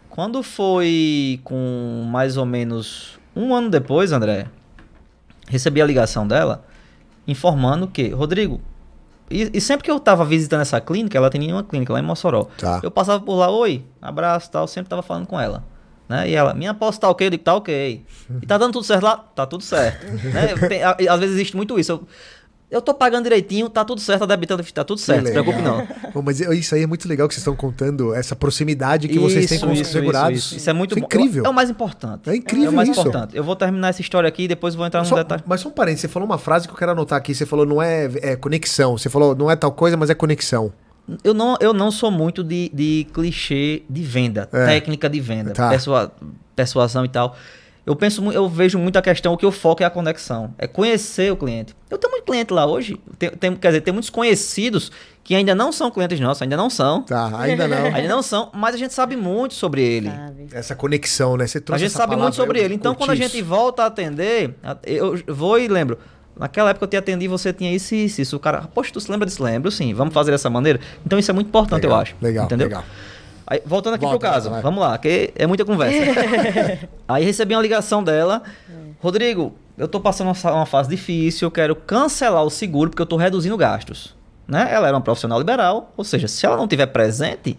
[0.09, 4.46] Quando foi com mais ou menos um ano depois, André,
[5.49, 6.65] recebi a ligação dela
[7.27, 8.61] informando que, Rodrigo,
[9.31, 12.03] e, e sempre que eu tava visitando essa clínica, ela tinha uma clínica lá em
[12.03, 12.47] Mossoró.
[12.59, 12.81] Tá.
[12.83, 15.65] Eu passava por lá, oi, abraço tal, sempre tava falando com ela.
[16.07, 16.29] Né?
[16.29, 17.27] E ela, minha aposta tá ok?
[17.27, 18.05] Eu digo, tá ok.
[18.43, 19.17] E tá dando tudo certo lá?
[19.17, 20.05] Tá tudo certo.
[20.29, 20.49] né?
[20.69, 21.93] Tem- a- às vezes existe muito isso.
[21.93, 22.07] Eu,
[22.75, 25.63] eu tô pagando direitinho, tá tudo certo, a debitando, tá tudo certo, não se preocupe
[25.63, 25.87] não.
[26.13, 29.47] Bom, mas isso aí é muito legal que vocês estão contando, essa proximidade que vocês
[29.49, 30.39] têm com os segurados.
[30.39, 31.45] Isso, isso é muito é incrível.
[31.45, 32.29] É o mais importante.
[32.29, 33.01] É incrível É o mais isso.
[33.01, 33.37] importante.
[33.37, 35.43] Eu vou terminar essa história aqui e depois vou entrar no Só- detalhe.
[35.47, 37.35] mas só um parênteses, você falou uma frase que eu quero anotar aqui.
[37.35, 38.99] Você falou, não é, é conexão.
[38.99, 40.73] Você falou, não é tal coisa, mas é conexão.
[41.23, 44.67] Eu não, eu não sou muito de, de clichê de venda, É.
[44.67, 45.69] técnica de venda, Tá.
[45.69, 46.11] persua-
[46.57, 47.37] persuasão e tal.
[47.87, 50.66] Eu penso, eu vejo muito a questão, o que eu foco é a conexão, é
[50.66, 51.77] conhecer o cliente.
[51.90, 54.90] Eu tenho muito cliente lá hoje, tem, tem- quer dizer, tem muitos conhecidos
[55.23, 57.85] que ainda não são clientes nossos, ainda não são, Tá, ainda não.
[57.94, 60.09] ainda não são, mas a gente sabe muito sobre ele.
[60.11, 60.47] Sabe?
[60.53, 61.47] Essa conexão, né?
[61.47, 62.75] Você A trouxe gente essa sabe muito sobre ele.
[62.75, 63.23] Então, quando a isso.
[63.23, 65.99] gente volta a atender, a- eu vou e lembro.
[66.37, 68.37] Naquela época eu te atendi, você tinha isso e isso, isso.
[68.37, 69.40] O cara, poxa, tu se lembra disso?
[69.42, 69.94] Lembro, sim.
[69.94, 70.81] Vamos fazer dessa maneira?
[71.07, 72.16] Então isso é muito importante, Legal, eu acho.
[72.20, 72.66] Legal, Entendeu?
[72.66, 72.85] legal.
[73.47, 74.63] Aí, voltando aqui Volta, pro caso, vai.
[74.63, 75.99] vamos lá, que é muita conversa.
[77.07, 78.43] Aí recebi uma ligação dela.
[79.01, 83.03] Rodrigo, eu tô passando uma, fa- uma fase difícil, eu quero cancelar o seguro porque
[83.03, 84.15] eu tô reduzindo gastos.
[84.49, 84.69] Né?
[84.71, 87.57] Ela era uma profissional liberal, ou seja, se ela não tiver presente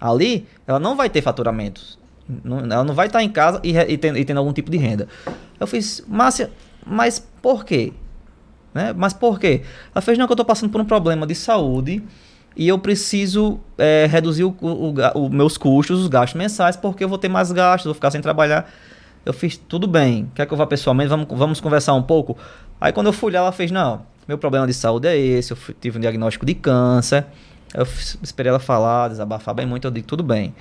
[0.00, 1.98] ali, ela não vai ter faturamentos.
[2.44, 4.76] Não- ela não vai estar em casa e, e tendo, e tendo algum tipo de
[4.76, 5.06] renda.
[5.60, 6.50] Eu fiz, Márcia,
[6.84, 7.92] mas por quê?
[8.74, 8.92] Né?
[8.96, 9.62] Mas por quê?
[9.94, 12.02] Ela fez, não, que eu tô passando por um problema de saúde
[12.58, 14.92] e eu preciso é, reduzir o, o,
[15.24, 18.20] os meus custos, os gastos mensais, porque eu vou ter mais gastos, vou ficar sem
[18.20, 18.68] trabalhar.
[19.24, 21.08] Eu fiz, tudo bem, quer que eu vá pessoalmente?
[21.08, 22.36] Vamos, vamos conversar um pouco?
[22.80, 25.56] Aí quando eu fui lá, ela fez, não, meu problema de saúde é esse, eu
[25.56, 27.24] fui- tive um diagnóstico de câncer.
[27.72, 27.86] Eu
[28.22, 30.54] esperei ela falar, desabafar bem muito, eu digo, tudo bem.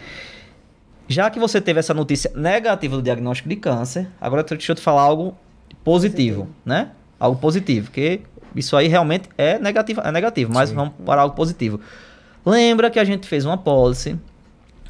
[1.07, 4.81] Já que você teve essa notícia negativa do diagnóstico de câncer, agora deixa eu te
[4.81, 5.36] falar algo
[5.83, 6.89] positivo, né?
[7.19, 8.21] Algo positivo, porque
[8.58, 10.76] isso aí realmente é negativo, é negativo, mas Sim.
[10.76, 11.80] vamos para algo positivo.
[12.46, 14.17] Lembra que a gente fez uma policy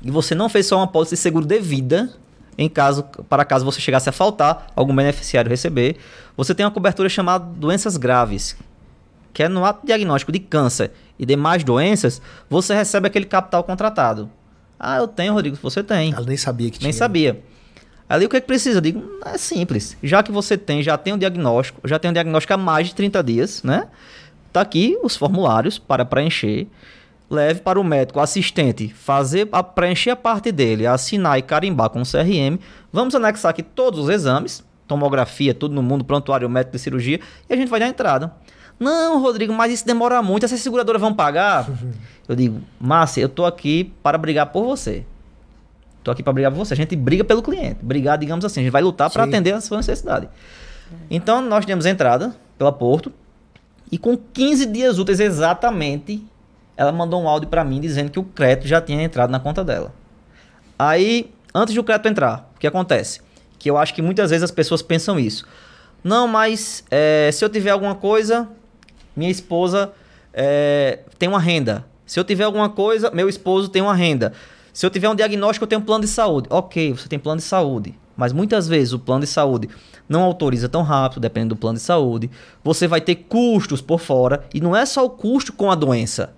[0.01, 2.10] e você não fez só uma policy de seguro de vida,
[2.58, 5.97] em caso para caso você chegasse a faltar algum beneficiário receber,
[6.36, 8.58] você tem uma cobertura chamada doenças graves,
[9.34, 14.30] que é no ato diagnóstico de câncer e demais doenças, você recebe aquele capital contratado.
[14.80, 16.13] Ah, eu tenho, Rodrigo, você tem.
[16.13, 16.88] Ela nem sabia que tinha.
[16.88, 17.41] Nem sabia.
[18.09, 18.77] Ali o que é que precisa?
[18.77, 19.97] Eu digo, é simples.
[20.01, 22.95] Já que você tem, já tem o diagnóstico, já tem o diagnóstico há mais de
[22.95, 23.87] 30 dias, né?
[24.53, 26.67] Tá aqui os formulários para preencher.
[27.29, 32.01] Leve para o médico assistente fazer a, preencher a parte dele, assinar e carimbar com
[32.01, 32.57] o CRM.
[32.91, 37.53] Vamos anexar aqui todos os exames, tomografia, tudo no mundo, prontuário médico de cirurgia, e
[37.53, 38.33] a gente vai dar entrada.
[38.79, 41.67] Não, Rodrigo, mas isso demora muito, essas seguradoras vão pagar?
[42.29, 45.05] Eu digo, Márcia, eu tô aqui para brigar por você.
[46.07, 46.73] Tô aqui para brigar por você.
[46.73, 47.79] A gente briga pelo cliente.
[47.83, 48.61] Brigar, digamos assim.
[48.61, 50.29] A gente vai lutar para atender a sua necessidade.
[51.11, 53.11] Então, nós demos entrada pela Porto.
[53.91, 56.25] E com 15 dias úteis exatamente,
[56.77, 59.65] ela mandou um áudio para mim dizendo que o crédito já tinha entrado na conta
[59.65, 59.93] dela.
[60.79, 63.19] Aí, antes do crédito entrar, o que acontece?
[63.59, 65.45] Que eu acho que muitas vezes as pessoas pensam isso.
[66.01, 68.47] Não, mas é, se eu tiver alguma coisa,
[69.13, 69.91] minha esposa
[70.33, 71.85] é, tem uma renda.
[72.05, 74.31] Se eu tiver alguma coisa, meu esposo tem uma renda.
[74.77, 76.47] Se eu tiver um diagnóstico, eu tenho um plano de saúde.
[76.51, 77.95] Ok, você tem plano de saúde.
[78.15, 79.67] Mas muitas vezes o plano de saúde
[80.07, 82.29] não autoriza tão rápido, dependendo do plano de saúde.
[82.63, 84.43] Você vai ter custos por fora.
[84.53, 86.35] E não é só o custo com a doença.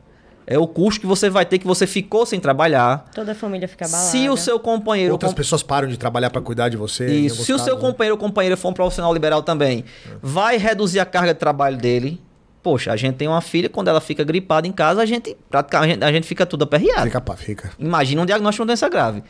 [0.48, 3.10] É o custo que você vai ter que você ficou sem trabalhar.
[3.14, 4.10] Toda a família fica abalada.
[4.10, 5.12] Se o seu companheiro.
[5.12, 7.08] Outras com- pessoas param de trabalhar para cuidar de você.
[7.08, 7.44] Isso.
[7.44, 7.90] Se o seu casos, né?
[7.90, 9.84] companheiro ou companheira for um profissional liberal também,
[10.22, 12.22] vai reduzir a carga de trabalho dele.
[12.62, 16.04] Poxa, a gente tem uma filha, quando ela fica gripada em casa, a gente praticamente
[16.04, 17.06] a gente fica tudo aperreado.
[17.06, 17.72] Fica, pá, fica.
[17.80, 19.24] Imagina um diagnóstico de uma doença grave.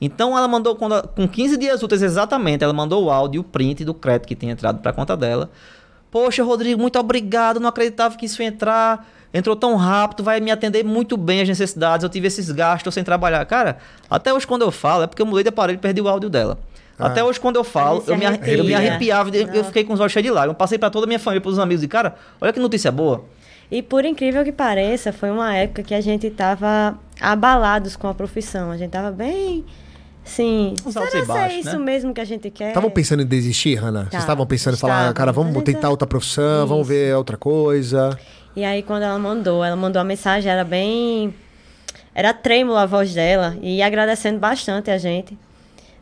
[0.00, 3.44] Então ela mandou, quando com 15 dias úteis exatamente, ela mandou o áudio e o
[3.44, 5.50] print do crédito que tinha entrado para a conta dela.
[6.10, 7.58] Poxa, Rodrigo, muito obrigado.
[7.58, 9.08] Não acreditava que isso ia entrar.
[9.32, 12.04] Entrou tão rápido, vai me atender muito bem as necessidades.
[12.04, 13.44] Eu tive esses gastos sem trabalhar.
[13.46, 16.08] Cara, até hoje quando eu falo, é porque eu mudei de aparelho e perdi o
[16.08, 16.58] áudio dela.
[16.98, 17.06] Ah.
[17.06, 19.16] Até hoje, quando eu falo, se eu me, arre- eu me arrepia.
[19.18, 20.54] arrepiava, eu- fiquei com os olhos cheios de lágrimas.
[20.54, 22.92] Eu passei para toda a minha família, para os amigos, e cara, olha que notícia
[22.92, 23.24] boa.
[23.70, 28.14] E por incrível que pareça, foi uma época que a gente tava abalados com a
[28.14, 28.70] profissão.
[28.70, 29.64] A gente tava bem.
[30.22, 30.74] Sim.
[30.86, 31.84] Uns Será que é isso né?
[31.84, 32.68] mesmo que a gente quer?
[32.68, 34.00] Estavam pensando em desistir, Hanna?
[34.02, 34.18] Vocês Tá.
[34.18, 36.96] estavam pensando em falar, cara, vamos tentar então- outra profissão, vamos Isso.
[36.96, 38.18] ver outra coisa.
[38.56, 41.34] E aí, quando ela mandou, ela mandou a mensagem, era bem.
[42.14, 45.36] Era trêmula a voz dela e agradecendo bastante a gente.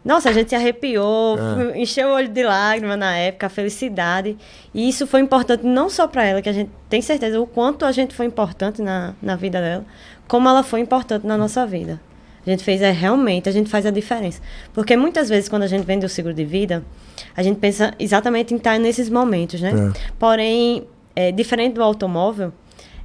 [0.05, 1.81] Nossa, a gente se arrepiou, É.
[1.81, 4.37] encheu o olho de lágrima na época, a felicidade.
[4.75, 7.85] E isso foi importante não só para ela, que a gente tem certeza o quanto
[7.85, 9.85] a gente foi importante na, na vida dela,
[10.27, 12.01] como ela foi importante na nossa vida.
[12.45, 14.43] A gente fez, é realmente, a gente faz a diferença.
[14.75, 16.83] Porque muitas vezes, quando a gente vende o seguro de vida,
[17.37, 19.71] a gente pensa exatamente em estar nesses momentos, né?
[19.71, 20.13] É.
[20.19, 20.85] Porém,
[21.15, 22.53] é, diferente do automóvel,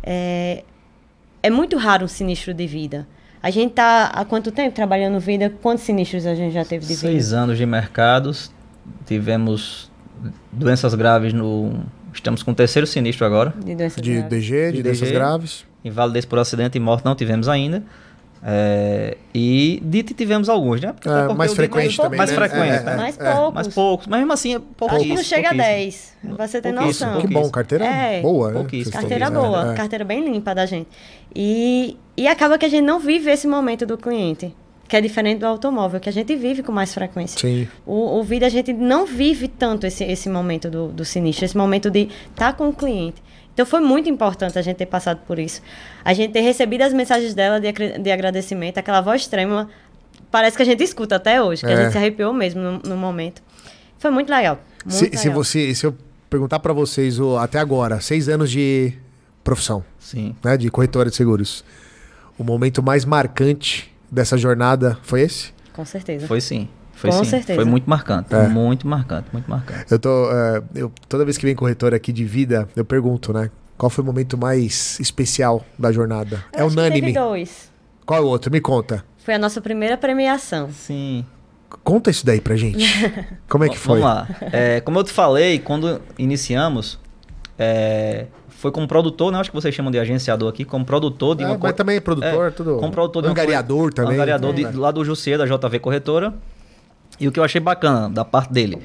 [0.01, 0.63] é,
[1.43, 3.07] é muito raro um sinistro de vida.
[3.41, 5.53] A gente tá há quanto tempo trabalhando vida?
[5.61, 6.99] Quantos sinistros a gente já teve de vida?
[6.99, 8.51] Seis anos de mercados,
[9.05, 9.91] tivemos
[10.51, 11.83] doenças graves no.
[12.13, 13.53] Estamos com o terceiro sinistro agora.
[13.63, 14.29] De doenças De graves.
[14.29, 15.13] DG, de De doenças DG.
[15.13, 15.65] graves.
[15.85, 17.83] Invalidez por acidente e morte não tivemos ainda.
[18.49, 20.87] É, e DIT tivemos alguns, né?
[20.89, 22.35] É, porque mais o DIT frequente mais, também, mais né?
[22.37, 22.93] frequente, É, né?
[22.93, 23.33] é, Mais é.
[23.33, 23.53] poucos.
[23.53, 25.15] Mais poucos, mas mesmo assim é Acho que pouquíssimo.
[25.15, 25.75] não chega a pouquíssimo.
[25.75, 26.17] 10.
[26.37, 27.21] Pra você ter Pouquíssimo, noção.
[27.27, 28.21] Que bom, carteira É.
[28.21, 28.65] boa, né?
[28.89, 29.75] Carteira boa, é.
[29.75, 30.87] carteira bem limpa da gente.
[31.35, 34.55] E, e acaba que a gente não vive esse momento do cliente,
[34.87, 37.37] que é diferente do automóvel, que a gente vive com mais frequência.
[37.37, 37.67] Sim.
[37.85, 41.57] O, o vida a gente não vive tanto esse, esse momento do, do sinistro, esse
[41.57, 43.21] momento de estar com o cliente.
[43.57, 45.63] Então foi muito importante a gente ter passado por isso.
[46.05, 49.67] A gente ter recebido as mensagens dela de, de agradecimento, aquela voz trêmula,
[50.29, 51.73] parece que a gente escuta até hoje, que É.
[51.73, 53.41] a gente se arrepiou mesmo no, no momento.
[53.97, 54.59] Foi muito legal.
[54.85, 55.19] Muito Se, legal.
[55.23, 55.97] se, você, se eu
[56.29, 58.93] perguntar pra vocês, o- até agora, seis anos de
[59.43, 60.35] profissão, Sim.
[60.43, 60.55] né?
[60.55, 61.65] De corretora de seguros.
[62.37, 65.51] O momento mais marcante dessa jornada foi esse?
[65.73, 66.27] Com certeza.
[66.27, 66.69] Foi sim.
[66.97, 67.29] Foi Com sim.
[67.29, 67.55] certeza.
[67.55, 68.33] Foi muito marcante.
[68.33, 68.47] É.
[68.47, 69.85] Muito marcante, muito marcante.
[69.91, 70.31] Eu tô.
[70.31, 73.51] é, eu, toda vez que vem corretora aqui de vida, eu pergunto, né?
[73.77, 76.43] Qual foi o momento mais especial da jornada?
[76.51, 77.01] Eu é acho que unânime.
[77.13, 77.71] Teve dois.
[78.05, 78.51] Qual é o outro?
[78.51, 79.05] Me conta.
[79.23, 80.69] Foi a nossa primeira premiação.
[80.71, 81.23] Sim.
[81.83, 82.87] Conta isso daí pra gente.
[83.47, 83.99] Como é que foi?
[83.99, 84.27] Vamos lá.
[84.51, 86.97] É, como eu te falei, quando iniciamos,
[87.59, 89.37] é, foi como produtor, né?
[89.39, 91.97] Acho que vocês chamam de agenciador aqui, como produtor de É, uma mas co- também
[91.97, 92.77] é produtor, é, tudo.
[92.77, 94.13] como produtor de uma angariador corre- também.
[94.15, 94.71] Angariador de- É.
[94.71, 96.33] lá do Jussier, da JV Corretora.
[97.19, 98.79] E o que eu achei bacana da parte dele,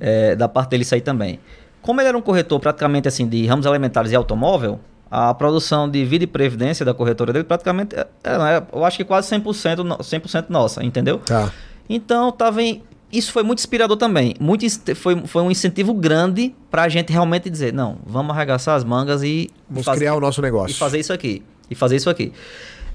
[0.00, 1.40] é, da parte dele aí também.
[1.82, 6.04] Como ele era um corretor praticamente assim de ramos elementares e automóvel, a produção de
[6.04, 9.98] vida e previdência da corretora dele praticamente, é, é, eu acho que quase 100%, no-
[9.98, 11.18] 100% nossa, entendeu?
[11.18, 11.52] Tá.
[11.88, 12.82] Então, tava em...
[13.12, 14.34] isso foi muito inspirador também.
[14.40, 18.82] Muito, foi, foi um incentivo grande para a gente realmente dizer, não, vamos arregaçar as
[18.82, 20.74] mangas e, Vamos fazer- criar o nosso negócio.
[20.74, 21.44] e fazer isso aqui.
[21.70, 22.32] E fazer isso aqui.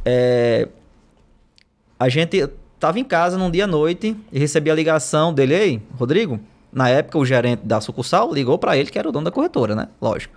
[0.04, 0.68] É,
[2.00, 2.50] A gente
[2.82, 6.40] tava em casa num dia à noite e recebi a ligação dele, ei, Rodrigo,
[6.74, 9.76] na época o gerente da sucursal ligou para ele, que era o dono da corretora,
[9.76, 9.88] né?
[10.02, 10.34] Lógico.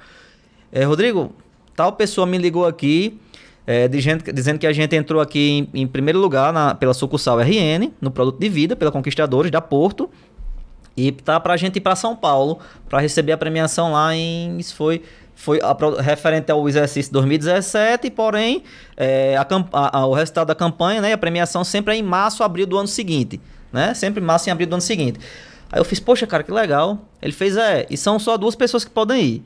[0.70, 1.32] É, Rodrigo,
[1.74, 3.18] tal pessoa me ligou aqui,
[3.66, 7.40] é, dizendo, dizendo que a gente entrou aqui em, em primeiro lugar na- pela sucursal
[7.40, 10.10] RN, no produto de vida, pela Conquistadores da Porto.
[10.96, 14.56] E tá pra gente ir pra São Paulo para receber a premiação lá em.
[14.58, 15.02] Isso foi.
[15.36, 18.62] Foi a referente ao exercício 2017, porém,
[18.96, 21.12] é, a a- a- o resultado da campanha, né?
[21.12, 23.40] A premiação sempre é em março, abril do ano seguinte.
[23.72, 23.92] Né?
[23.94, 25.18] Sempre em março e abril do ano seguinte.
[25.72, 26.98] Aí eu fiz, poxa, cara, que legal.
[27.20, 29.42] Ele fez, é, e são só duas pessoas que podem ir.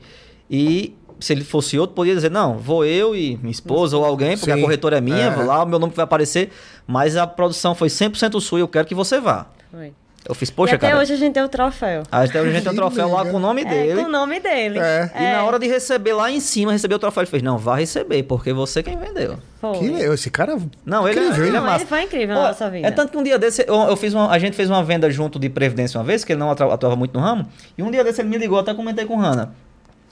[0.49, 4.37] E se ele fosse outro, poderia dizer, não, vou eu e minha esposa ou alguém,
[4.37, 4.59] porque Sim.
[4.59, 5.29] a corretora é minha, É.
[5.31, 6.51] vou lá, o meu nome que vai aparecer.
[6.85, 9.47] Mas a produção foi 100% sua e eu quero que você vá.
[9.71, 9.91] Foi.
[10.27, 11.01] Eu fiz, e poxa, até cara.
[11.01, 12.03] hoje a gente tem o troféu.
[12.11, 14.01] Até hoje a gente tem Que troféu lá com o nome É, dele.
[14.01, 14.77] com o nome dele.
[14.77, 15.09] É.
[15.15, 17.75] E na hora de receber lá em cima, receber o troféu, ele fez, não, vá
[17.75, 19.37] receber, porque você quem vendeu.
[19.61, 19.77] Foi.
[19.79, 20.13] Que legal.
[20.13, 20.57] Esse cara.
[20.85, 22.87] Não, ele, Incrível, é, ele é Não, ele foi incrível na nossa vida.
[22.87, 25.09] É tanto que um dia desse, eu, eu fiz uma, a gente fez uma venda
[25.09, 28.03] junto de Previdência uma vez, que ele não atuava muito no ramo, e um dia
[28.03, 29.53] desse ele me ligou, até comentei com o Hanna.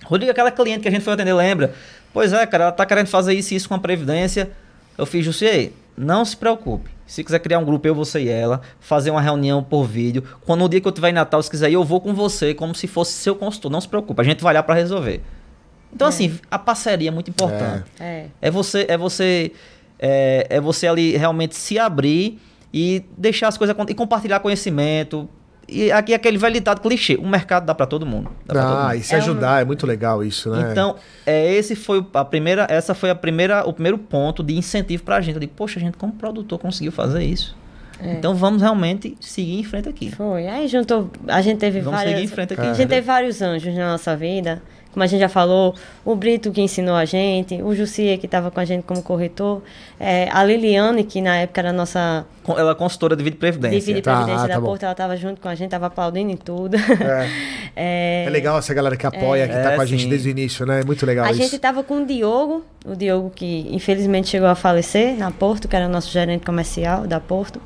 [0.05, 1.73] Rodrigo, aquela cliente que a gente foi atender, lembra?
[2.13, 4.49] Pois é, cara, ela tá querendo fazer isso e isso com a Previdência.
[4.97, 6.89] Eu fiz, Jussier, não se preocupe.
[7.07, 10.23] Se quiser criar um grupo, eu, você e ela, fazer uma reunião por vídeo.
[10.45, 12.53] Quando no dia que eu tiver em Natal, se quiser ir, eu vou com você,
[12.53, 13.71] como se fosse seu consultor.
[13.71, 15.23] Não se preocupe, a gente vai lá pra resolver.
[15.91, 17.85] Então, assim, a parceria é muito importante.
[17.97, 18.25] É.
[18.41, 19.53] É você, é você,
[19.97, 22.39] é, é você ali realmente se abrir
[22.73, 25.29] e deixar as coisas e compartilhar conhecimento.
[25.69, 28.29] E aqui aquele velho ditado clichê, o mercado dá para todo mundo.
[28.45, 28.95] Dá pra todo Ah, mundo.
[28.95, 30.69] e se É um- ajudar, é muito legal isso, né?
[30.71, 30.95] Então,
[31.25, 35.03] é, esse foi o- a primeira, essa foi a primeira, o primeiro ponto de incentivo
[35.03, 35.35] pra gente.
[35.35, 37.55] Eu digo, poxa, a gente como produtor conseguiu fazer isso.
[37.99, 38.13] É.
[38.13, 40.11] Então vamos realmente seguir em frente aqui.
[40.11, 40.47] Foi.
[40.47, 41.09] Aí juntou.
[41.27, 42.13] A gente teve Vamos várias.
[42.15, 42.61] seguir em frente aqui.
[42.61, 44.61] A gente teve vários anjos na nossa vida.
[44.97, 48.49] Como a gente já falou, o Brito que ensinou a gente, o Jussia que estava
[48.49, 49.61] com a gente como corretor,
[49.99, 53.37] é, a Liliane, que na época era a nossa Ela é consultora de vida e
[53.39, 53.79] previdência.
[53.79, 54.65] divide Tá, previdência ah, tá da bom.
[54.65, 56.77] Porto, ela estava junto com a gente, estava aplaudindo em tudo.
[57.79, 58.23] É.
[58.25, 60.09] É legal essa galera que apoia, que tá É, com a gente sim.
[60.09, 60.81] desde o início, né?
[60.81, 61.39] É muito legal A isso.
[61.43, 65.75] gente estava com o Diogo, o Diogo que infelizmente chegou a falecer na Porto, que
[65.75, 67.61] era o nosso gerente comercial da Porto.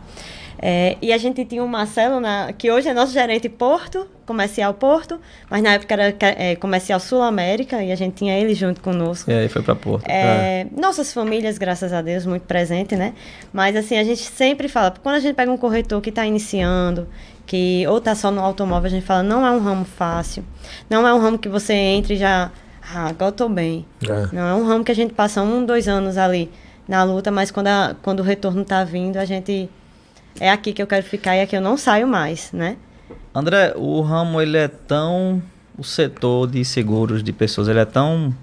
[0.62, 4.74] É, e a gente tinha o Marcelo, na- que hoje é nosso gerente Porto, comercial
[4.76, 8.80] Porto, mas na época era é, comercial Sul América, e a gente tinha ele junto
[8.80, 9.32] conosco.
[9.32, 10.08] E aí foi pra Porto.
[10.08, 13.14] É, Nossas famílias, graças a Deus, muito presente, né?
[13.52, 17.08] Mas assim, a gente sempre fala, quando a gente pega um corretor que está iniciando,
[17.46, 20.44] que ou tá só no automóvel, a gente fala, não é um ramo fácil.
[20.90, 22.52] Não é um ramo que você entra e já.
[22.94, 23.86] Ah, agora eu tô bem.
[24.08, 24.28] É.
[24.36, 26.52] Não é um ramo que a gente passa um, dois anos ali
[26.88, 29.70] na luta, mas quando, a- quando o retorno tá vindo, a gente.
[30.40, 32.78] É aqui que eu quero ficar e aqui eu não saio mais, né?
[33.34, 35.42] André, o ramo ele é tão
[35.78, 38.34] o setor de seguros de pessoas, ele é tão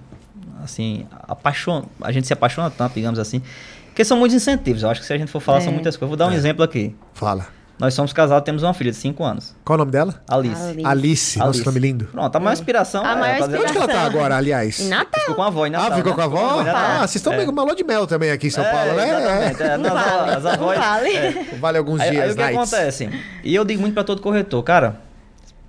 [0.63, 1.85] assim, apaixon...
[2.03, 3.43] a gente se apaixona tanto, digamos assim,
[3.87, 4.83] porque são muitos incentivos.
[4.83, 5.61] Eu acho que se a gente for falar É.
[5.63, 6.09] são muitas coisas.
[6.09, 6.95] Vou dar um exemplo aqui.
[7.15, 7.47] Fala.
[7.79, 10.21] Nós somos casados, temos uma filha de 5 anos, Qual o nome dela?
[10.29, 10.61] Alice.
[10.61, 10.85] Ali.
[10.85, 11.39] Alice.
[11.39, 11.65] Nossa, Alice.
[11.67, 12.07] nome lindo.
[12.07, 14.19] Pronto, a maior inspiração A é maior fazer- Onde que ela tá Inspiração.
[14.21, 14.81] agora, aliás?
[14.81, 15.21] Em Natal.
[15.21, 15.93] Ficou com a avó em Natal.
[15.93, 16.15] Ah, ficou né?
[16.17, 16.61] com a avó?
[16.69, 17.37] Ah, vocês estão É.
[17.37, 19.09] meio uma lua de mel também aqui em São É, Paulo, né?
[19.09, 19.77] exatamente, é.
[19.79, 21.17] Não As avó- vale, as avós- vale.
[21.17, 21.45] é.
[21.61, 22.73] Vale alguns Aí, dias, aí o que nights.
[22.75, 23.11] acontece?
[23.45, 25.01] E eu digo muito pra todo corretor, cara,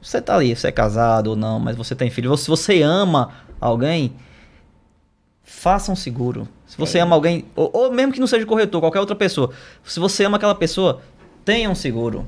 [0.01, 3.29] você tá ali, você é casado ou não, mas você tem filho, se você ama
[3.61, 4.15] alguém,
[5.43, 6.47] faça um seguro.
[6.65, 7.01] Se você É.
[7.01, 9.51] ama alguém, ou, ou mesmo que não seja corretor, qualquer outra pessoa,
[9.83, 11.01] se você ama aquela pessoa,
[11.53, 12.25] tenha um seguro.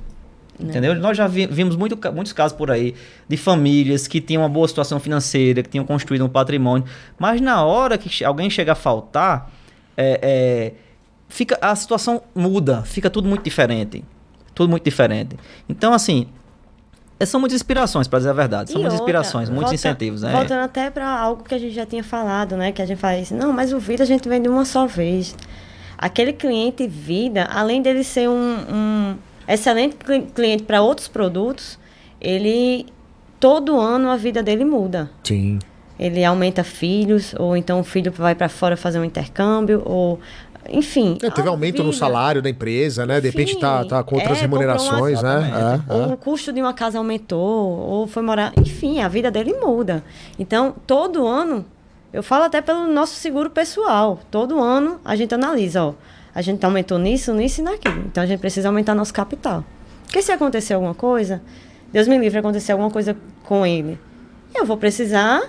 [0.60, 0.94] Entendeu?
[0.96, 2.94] Nós já vi- vimos muito muitos casos por aí
[3.28, 6.86] de famílias que tinham uma boa situação financeira, que tinham construído um patrimônio,
[7.18, 9.52] mas na hora que alguém chega a faltar,
[9.98, 10.74] é, é,
[11.28, 14.04] fica, a situação muda, fica tudo muito diferente.
[14.54, 15.36] Tudo muito diferente.
[15.68, 16.28] Então, assim,
[17.20, 18.72] é, são muitas inspirações, para dizer a verdade.
[18.72, 20.22] São E muitas outra, inspirações, muitos volta- incentivos.
[20.22, 20.32] Né?
[20.32, 22.72] Voltando até para algo que a gente já tinha falado, né?
[22.72, 25.36] Que a gente fala isso, não, mas o vida a gente vende uma só vez.
[26.02, 29.16] Aquele cliente vida, além dele ser um, um
[29.48, 31.78] excelente cli- cliente para outros produtos,
[32.20, 32.88] ele
[33.40, 35.12] todo ano a vida dele muda.
[35.24, 35.60] Sim.
[36.00, 40.20] Ele aumenta filhos, ou então o filho vai para fora fazer um intercâmbio, ou
[40.70, 41.18] enfim.
[41.22, 43.22] É, teve aumento no vida- salário da empresa, né?
[43.22, 45.38] De repente tá, enfim, tá com outras é, uma- remunerações, né?
[45.50, 45.84] Exatamente.
[45.90, 46.14] É, ou é.
[46.14, 48.52] o custo de uma casa aumentou, ou foi morar.
[48.60, 50.04] Enfim, a vida dele muda.
[50.40, 51.64] Então, todo ano,
[52.14, 54.20] eu falo até pelo nosso seguro pessoal.
[54.30, 55.94] Todo ano a gente analisa, ó.
[56.34, 58.04] A gente aumentou nisso, nisso e naquilo.
[58.08, 59.64] Então a gente precisa aumentar nosso capital.
[60.04, 61.42] Porque se acontecer alguma coisa,
[61.92, 63.98] Deus me livre acontecer alguma coisa com ele,
[64.56, 65.42] eu vou precisar.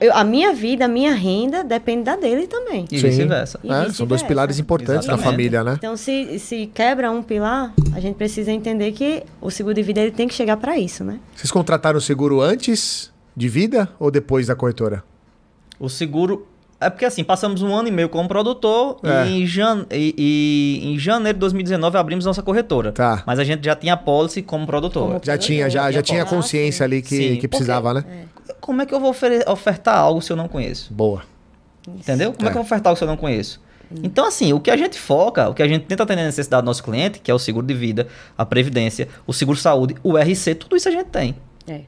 [0.00, 2.84] eu- a minha vida, a minha renda depende da dele também.
[2.90, 3.08] E Sim.
[3.10, 3.60] vice-versa.
[3.62, 5.24] É, são dois pilares importantes da Exatamente.
[5.24, 5.74] família, né?
[5.78, 10.00] Então, se, se quebra um pilar, a gente precisa entender que o seguro de vida
[10.00, 11.20] ele tem que chegar para isso, né?
[11.36, 15.04] Vocês contrataram o seguro antes de vida ou depois da corretora?
[15.78, 16.46] O seguro.
[16.80, 19.26] É porque assim, passamos um ano e meio como produtor É.
[19.26, 19.84] e, em jan...
[19.90, 22.92] e, e em janeiro de 2019 abrimos nossa corretora.
[22.92, 23.24] Tá.
[23.26, 25.08] Mas a gente já tinha policy como produtor.
[25.08, 28.04] Como- Já tinha, já, já tinha consciência ali que, Sim, que precisava, né?
[28.60, 29.12] Como é que eu vou
[29.48, 30.92] ofertar algo se eu não conheço?
[30.94, 31.22] Boa.
[31.86, 32.32] Entendeu?
[32.32, 32.50] Como é.
[32.50, 32.52] É.
[32.52, 33.60] que eu vou ofertar algo se eu não conheço?
[34.02, 36.62] Então, assim, o que a gente foca, o que a gente tenta atender a necessidade
[36.62, 38.06] do nosso cliente, que é o seguro de vida,
[38.36, 41.34] a previdência, o seguro saúde, o RC, tudo isso a gente tem.
[41.66, 41.80] É.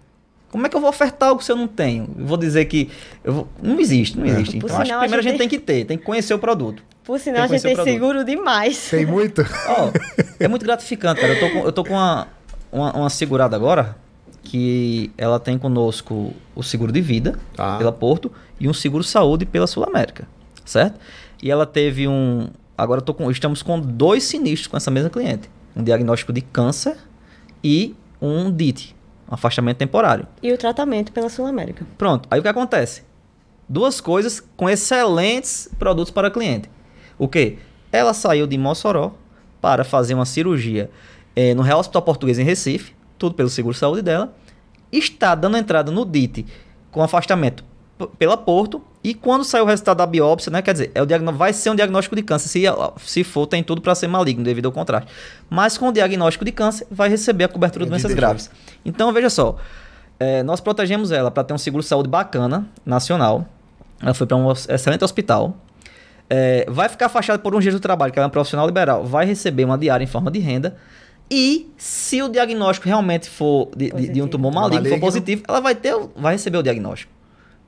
[0.51, 2.09] Como é que eu vou ofertar algo se eu não tenho?
[2.19, 2.91] Eu vou dizer que.
[3.23, 4.59] Eu vou- Não existe, não existe.
[4.59, 6.83] Por Então, acho que primeiro a gente tem que ter, tem que conhecer o produto.
[7.05, 8.91] Por sinal, a gente tem seguro demais.
[8.91, 9.43] Tem muito?
[9.69, 9.91] Ó,
[10.39, 11.35] é muito gratificante, cara.
[11.35, 12.29] Eu tô com, eu tô com uma,
[12.73, 13.97] uma, uma segurada agora
[14.43, 17.77] que ela tem conosco o seguro de vida Tá.
[17.79, 20.27] pela Porto e um seguro saúde pela Sul América,
[20.65, 20.99] certo?
[21.43, 22.49] E ela teve um.
[22.77, 26.41] Agora eu tô com, estamos com dois sinistros com essa mesma cliente: um diagnóstico de
[26.41, 26.97] câncer
[27.63, 28.95] e um DIT,
[29.31, 30.27] afastamento temporário.
[30.43, 31.87] E o tratamento pela Sul América.
[31.97, 33.03] Pronto, aí o que acontece?
[33.69, 36.69] Duas coisas com excelentes produtos para cliente.
[37.19, 37.59] O que?
[37.93, 39.15] Ela saiu de Mossoró
[39.61, 40.91] para fazer uma cirurgia
[41.37, 44.35] eh, no Real Hospital Português em Recife, tudo pelo seguro saúde dela.
[44.91, 46.47] Está dando entrada no DIT
[46.91, 47.65] com afastamento
[48.19, 48.83] pela Porto.
[49.03, 50.61] E quando sair o resultado da biópsia, né?
[50.61, 52.49] Quer dizer, é o diagnó- vai ser um diagnóstico de câncer.
[52.49, 52.63] Se,
[53.07, 55.11] se for, tem tudo para ser maligno devido ao contraste.
[55.49, 58.51] Mas com o diagnóstico de câncer, vai receber a cobertura de Entendi, doenças graves.
[58.85, 59.57] Então, veja só.
[60.19, 63.47] é, nós protegemos ela para ter um seguro de saúde bacana, nacional.
[64.03, 65.57] Ela foi para um excelente hospital.
[66.29, 69.05] É, vai ficar afastada por um dia do trabalho, que ela é um profissional liberal.
[69.05, 70.77] Vai receber uma diária em forma de renda.
[71.31, 75.07] E se o diagnóstico realmente for de, de- de um tumor maligno, for Maligno.
[75.07, 77.11] positivo, ela vai, ter, vai receber o diagnóstico.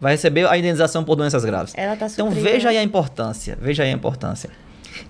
[0.02, 1.72] Vai receber a indenização por doenças graves.
[1.76, 3.56] Ela tá então veja aí a importância.
[3.60, 4.50] Veja aí a importância.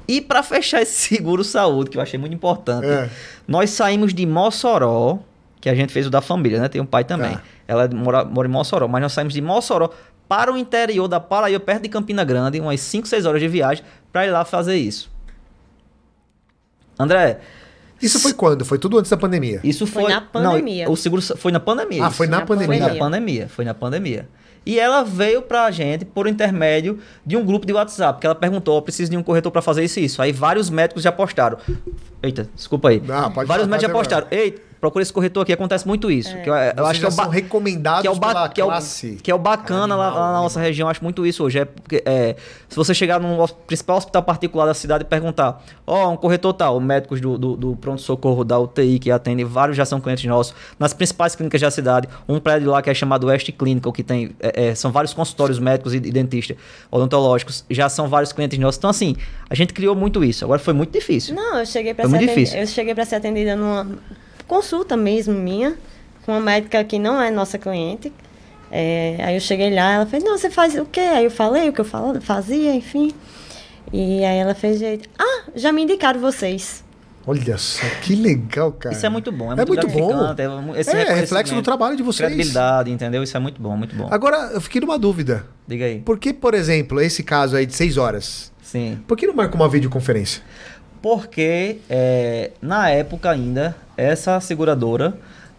[0.07, 3.09] E para fechar esse seguro saúde, que eu achei muito importante, É.
[3.49, 5.18] nós saímos de Mossoró,
[5.62, 6.68] que a gente fez o da família, né?
[6.68, 7.32] Tem um pai também.
[7.32, 7.43] Tá.
[7.66, 9.88] Ela mora, mora em Mossoró, mas nós saímos de Mossoró
[10.28, 13.82] para o interior da Paraíba, perto de Campina Grande, umas 5, 6 horas de viagem,
[14.12, 15.11] para ir lá fazer isso.
[16.99, 17.40] André,
[18.01, 18.64] Isso foi quando?
[18.64, 19.61] Foi tudo antes da pandemia.
[19.64, 20.12] isso Foi foi.
[20.12, 20.84] na pandemia.
[20.86, 22.05] Não, o seguro foi na pandemia.
[22.05, 22.66] Ah, foi na Na pandemia.
[22.66, 23.01] Foi na pandemia.
[23.01, 24.28] pandemia, foi na pandemia.
[24.64, 28.76] E ela veio pra gente por intermédio de um grupo de WhatsApp, que ela perguntou,
[28.76, 30.22] eu preciso de um corretor pra fazer isso e isso.
[30.22, 31.58] Aí vários médicos já postaram.
[32.22, 33.00] Eita, desculpa aí.
[33.00, 34.26] Não, pode vários médicos já postaram.
[34.30, 36.37] Ei, procura esse corretor aqui, acontece muito isso.
[36.43, 38.61] Que eu, eu Vocês acho que é o são recomendados que é o, ba- que
[38.61, 39.16] é o- classe.
[39.22, 40.43] que é o bacana lá, Animal, lá na animal.
[40.43, 41.61] nossa região, eu acho muito isso hoje.
[41.61, 42.35] É, porque, é,
[42.68, 46.80] se você chegar no principal hospital particular da cidade e perguntar, ó, um corretor tal,
[46.80, 50.93] médicos do, do, do pronto-socorro da UTI que atendem, vários já são clientes nossos, nas
[50.93, 54.70] principais clínicas da cidade, um prédio lá que é chamado West Clinical, que tem, é,
[54.70, 56.57] é, são vários consultórios médicos e, e dentistas
[56.91, 58.78] odontológicos, já são vários clientes nossos.
[58.78, 59.14] Então, assim,
[59.49, 60.45] a gente criou muito isso.
[60.45, 61.37] Agora foi muito difícil.
[61.37, 62.59] Não, eu cheguei para Foi ser muito difícil.
[62.59, 63.87] eu cheguei para ser atendida numa
[64.47, 65.76] consulta mesmo minha
[66.24, 68.12] com uma médica que não é nossa cliente.
[68.70, 71.01] É, aí eu cheguei lá, ela fez, não, você faz o quê?
[71.01, 73.12] Aí eu falei o que eu falo- fazia, enfim.
[73.93, 76.82] E aí ela fez jeito, ah, já me indicaram vocês.
[77.26, 78.95] Olha só, que legal, cara.
[78.95, 80.74] Isso é muito bom, é É muito, muito bom.
[80.74, 82.26] É, esse É, reflexo do trabalho de vocês.
[82.28, 83.22] Credibilidade, entendeu?
[83.22, 84.09] Isso é muito bom, muito bom.
[84.11, 85.47] Agora, eu fiquei numa dúvida.
[85.68, 86.01] Diga aí.
[86.01, 88.51] Por que, por exemplo, esse caso aí de seis horas?
[88.61, 88.99] Sim.
[89.07, 90.43] Por que não marca uma videoconferência?
[91.01, 95.14] Porque é, na época ainda, essa seguradora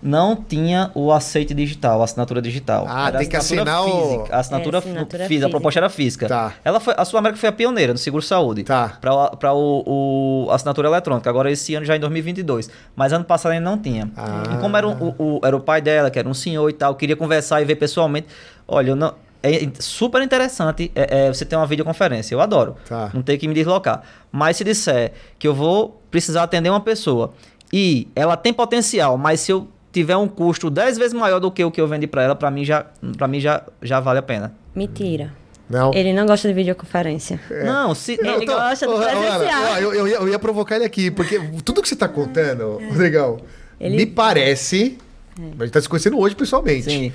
[0.05, 2.85] não tinha o aceite digital, a assinatura digital.
[2.89, 5.79] Ah, Era tem que assinatura assinar o- física, A assinatura, É, assinatura física, a proposta
[5.79, 6.27] era física.
[6.27, 6.53] Tá.
[6.65, 8.63] Ela foi, a Sul América foi a pioneira no seguro saúde.
[8.65, 8.97] Tá.
[8.99, 11.29] Para o, o assinatura eletrônica.
[11.29, 12.69] Agora esse ano já é em 2022.
[12.95, 14.11] Mas ano passado ainda não tinha.
[14.17, 14.43] Ah.
[14.53, 16.73] E como era, um- o, o- era o pai dela, que era um senhor e
[16.73, 18.27] tal, queria conversar e ver pessoalmente.
[18.67, 19.13] Olha, eu não.
[19.45, 22.33] É super interessante é, é, você ter uma videoconferência.
[22.33, 22.75] Eu adoro.
[22.87, 23.09] Tá.
[23.13, 24.01] Não ter que me deslocar.
[24.31, 27.33] Mas se disser que eu vou precisar atender uma pessoa
[27.75, 31.63] e ela tem potencial, mas se eu tiver um custo 10 vezes maior do que
[31.63, 32.85] o que eu vendi para ela, para mim já
[33.17, 34.53] para mim já, já vale a pena.
[34.75, 35.33] Mentira.
[35.69, 35.91] Não.
[35.93, 37.39] Ele não gosta de videoconferência.
[37.65, 39.63] Não, se Não, Ele gosta do presencial.
[39.71, 42.79] ó, eu, eu ia, eu ia provocar ele aqui, porque tudo que você tá contando,
[42.89, 43.39] Rodrigão,
[43.79, 44.97] Ele- me parece.
[45.59, 46.83] A gente tá se conhecendo hoje pessoalmente.
[46.83, 47.11] Sim.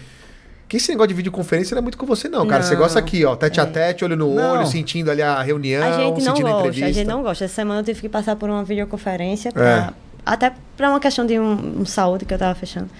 [0.67, 2.63] Que esse negócio de videoconferência não é muito com você, não, cara.
[2.63, 2.81] Você Não.
[2.81, 2.83] É.
[2.83, 4.57] gosta aqui, ó, tete a tete, olho no Não.
[4.59, 6.87] olho, sentindo ali a reunião, A gente não sentindo a gosta, entrevista.
[6.87, 7.45] a gente não gosta.
[7.45, 9.89] Essa semana eu tive que passar por uma videoconferência, É.
[10.29, 12.91] até para uma questão de um, um saúde que eu tava fechando.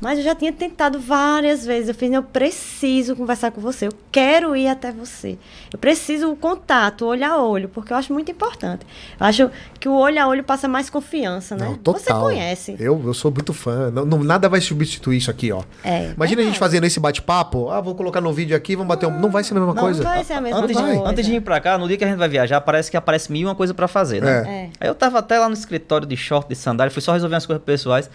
[0.00, 1.88] Mas eu já tinha tentado várias vezes.
[1.88, 3.86] Eu fiz, eu preciso conversar com você.
[3.86, 5.36] Eu quero ir até você.
[5.72, 8.86] Eu preciso o contato, olho a olho, porque eu acho muito importante.
[9.20, 11.66] Eu acho que o olho a olho passa mais confiança, né?
[11.66, 12.00] Não, total.
[12.00, 12.76] Você conhece.
[12.80, 13.90] Eu, eu sou muito fã.
[13.90, 15.62] Não, não- nada vai substituir isso aqui, ó.
[15.84, 16.12] É.
[16.16, 16.58] Imagina a gente É.
[16.58, 17.68] fazendo esse bate-papo.
[17.70, 19.20] Ah, vou colocar no vídeo aqui, vamos bater um.
[19.20, 20.02] Não vai ser a mesma Não, coisa.
[20.02, 20.92] Não vai ser a mesma Antes, coisa.
[20.92, 22.96] de, antes de ir pra cá, no dia que a gente vai viajar, parece que
[22.96, 24.44] aparece mil e uma coisa pra fazer, né?
[24.46, 24.50] É.
[24.64, 24.70] É.
[24.80, 27.44] Aí eu tava até lá no escritório de short, de sandália, fui só resolver umas
[27.44, 28.08] coisas pessoais.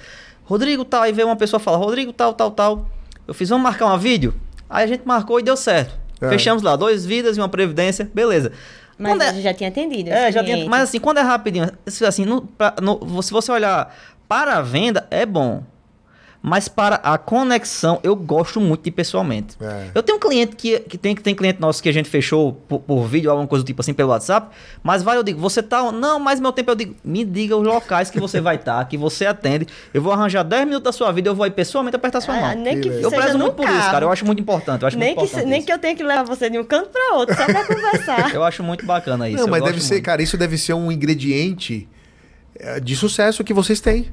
[0.46, 2.86] Rodrigo, tal, aí veio uma pessoa falar, Rodrigo, tal, tal, tal.
[3.28, 4.34] Eu fiz, vamos marcar uma vídeo?
[4.70, 5.98] Aí a gente marcou e deu certo.
[6.22, 6.30] É.
[6.30, 8.52] Fechamos lá, dois vidas e uma previdência, beleza.
[8.98, 10.10] Mas Quando a é- gente já tinha atendido.
[10.10, 10.70] É, já tinha.
[10.70, 11.70] Mas assim, quando é rapidinho,
[12.08, 13.94] assim, no, pra- no- se você olhar
[14.28, 15.64] para a venda, é bom.
[16.48, 19.58] Mas para a conexão, eu gosto muito de pessoalmente.
[19.60, 19.88] É.
[19.96, 22.54] Eu tenho um cliente que, que tem, que tem cliente nosso que a gente fechou
[22.54, 24.56] por, por vídeo, alguma coisa do tipo assim, pelo WhatsApp.
[24.84, 25.92] Mas vai, eu digo, você tá.
[25.92, 28.96] Não, mas meu tempo eu digo, me diga os locais que você vai estar, que
[28.96, 29.66] você atende.
[29.92, 32.42] Eu vou arranjar 10 minutos da sua vida, eu vou aí pessoalmente apertar sua Ah,
[32.54, 32.56] mão.
[32.64, 33.92] nem que Eu prezo muito por isso, carro.
[33.92, 34.06] cara.
[34.06, 34.84] Eu acho muito importante.
[34.84, 35.66] Eu acho nem, muito que, importante se- nem isso.
[35.66, 38.36] que eu tenha que levar você de um canto para outro, só para conversar.
[38.36, 39.38] Eu acho muito bacana isso.
[39.40, 40.06] Não, eu mas deve ser, muito.
[40.06, 41.90] cara, isso deve ser um ingrediente
[42.60, 44.12] é, de sucesso que vocês têm.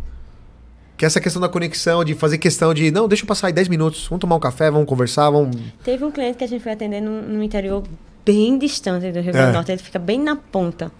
[1.02, 3.52] Que é essa questão da conexão, de fazer questão de, não, deixa eu passar aí
[3.52, 5.56] 10 minutos, vamos tomar um café, vamos conversar, vamos.
[5.82, 7.82] Teve um cliente que a gente foi atender no, no interior
[8.24, 9.46] bem distante do Rio Grande É.
[9.48, 9.72] do Norte.
[9.72, 10.92] Ele fica bem na ponta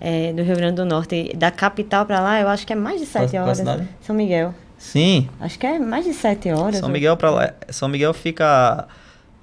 [0.00, 1.36] é, do Rio Grande do Norte.
[1.36, 3.58] Da capital para lá, eu acho que é mais de sete horas.
[3.58, 3.86] cidade?
[4.00, 4.54] São Miguel.
[4.78, 5.28] Sim.
[5.38, 6.76] Acho que é mais de sete horas.
[6.78, 7.52] São Miguel para lá.
[7.68, 8.88] São Miguel fica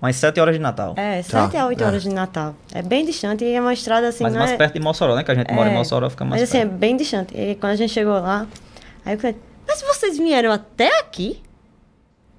[0.02, 0.96] umas 7 horas de Natal.
[0.98, 1.86] É, Tá, sete a oito é.
[1.86, 2.56] horas de Natal.
[2.74, 4.58] É bem distante e é uma estrada assim, mas não mais é...
[4.58, 5.24] perto de Mossoró, né?
[5.24, 6.78] Que a gente mora em É, Mossoró, fica mais Mas assim, é perto.
[6.80, 7.38] bem distante.
[7.38, 8.48] E quando a gente chegou lá,
[9.06, 9.38] aí o cliente,
[9.70, 11.44] mas vocês vieram até aqui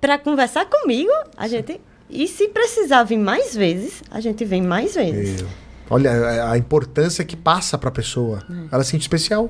[0.01, 1.11] para conversar comigo?
[1.37, 1.81] A gente...
[2.09, 5.45] E se precisar vir mais vezes, a gente vem mais vezes.
[5.89, 8.43] Olha a, a importância que passa pra pessoa.
[8.73, 9.49] Ela se sente especial.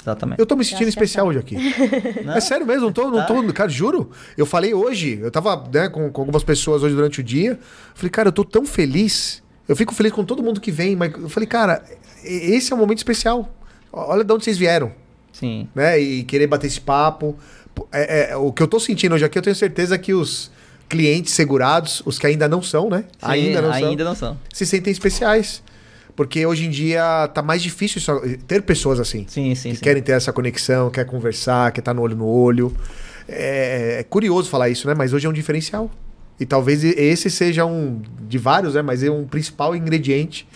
[0.00, 0.38] Exatamente.
[0.38, 1.56] Eu tô me sentindo é especial hoje aqui.
[2.24, 2.34] Não?
[2.34, 3.26] É sério mesmo, não tô, não Tá.
[3.26, 4.10] tô, cara, juro.
[4.36, 7.58] Eu falei hoje, eu tava né, com, com algumas pessoas hoje durante o dia.
[7.94, 9.42] Falei, cara, eu tô tão feliz.
[9.68, 11.82] Eu fico feliz com todo mundo que vem, mas eu falei, cara,
[12.24, 13.48] esse é um momento especial.
[13.92, 14.92] Olha de onde vocês vieram,
[15.32, 15.68] Sim.
[15.74, 15.98] né?
[15.98, 17.36] E querer bater esse papo.
[17.90, 20.50] É- é- o que eu tô sentindo hoje aqui, eu tenho certeza que os
[20.88, 23.04] clientes segurados, os que ainda não são, né?
[23.18, 24.38] Sim, ainda não são ainda não são.
[24.52, 25.62] se sentem especiais.
[26.14, 29.24] Porque hoje em dia tá mais difícil isso- ter pessoas assim.
[29.26, 29.82] Sim, sim, que sim.
[29.82, 32.76] querem ter essa conexão, quer conversar, quer estar no olho no olho.
[33.26, 34.94] É, é curioso falar isso, né?
[34.94, 35.90] Mas hoje é um diferencial.
[36.38, 38.82] E talvez esse seja um de vários, né?
[38.82, 40.46] Mas é um principal ingrediente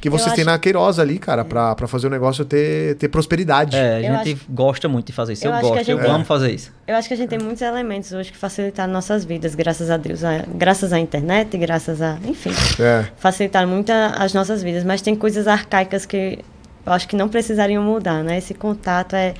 [0.00, 2.94] que Eu vocês têm acho- na Queiroz ali, cara, pra, pra fazer o negócio ter,
[2.96, 3.76] ter prosperidade.
[3.76, 5.44] É, a Eu gente gosta muito de fazer isso.
[5.46, 6.72] Eu, eu acho que a gosto, eu gente- amo fazer isso.
[6.86, 9.96] Eu acho que a gente tem muitos elementos hoje que facilitaram nossas vidas, graças a
[9.96, 10.24] Deus.
[10.24, 12.16] A- Graças à internet, graças a.
[12.24, 12.50] Enfim,
[12.82, 13.04] É.
[13.18, 14.84] facilitaram muito a- as nossas vidas.
[14.84, 16.38] Mas tem coisas arcaicas que
[16.86, 18.38] eu acho que não precisariam mudar, né?
[18.38, 19.34] Esse contato é,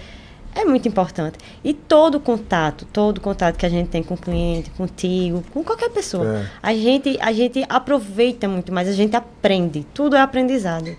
[0.54, 1.38] é muito importante.
[1.62, 5.90] E todo contato, todo contato que a gente tem com o cliente, contigo, com qualquer
[5.90, 6.46] pessoa, É.
[6.62, 9.86] a, gente, a gente aproveita muito mais, a gente aprende.
[9.94, 10.94] Tudo é aprendizado.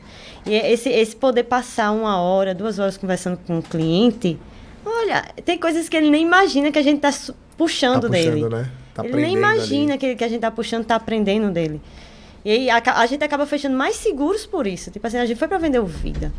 [0.46, 4.40] E esse, esse poder passar uma hora, duas horas conversando com o cliente,
[4.86, 8.32] olha, tem coisas que ele nem imagina que a gente está puxando, Tá dele.
[8.42, 8.72] puxando, né?
[8.94, 10.00] Tá ele nem imagina ali.
[10.00, 11.80] que, que a gente tá puxando, tá aprendendo dele.
[12.44, 14.90] E aí a, a gente acaba fechando mais seguros por isso.
[14.90, 16.32] Tipo assim, a gente foi para vender o Vida.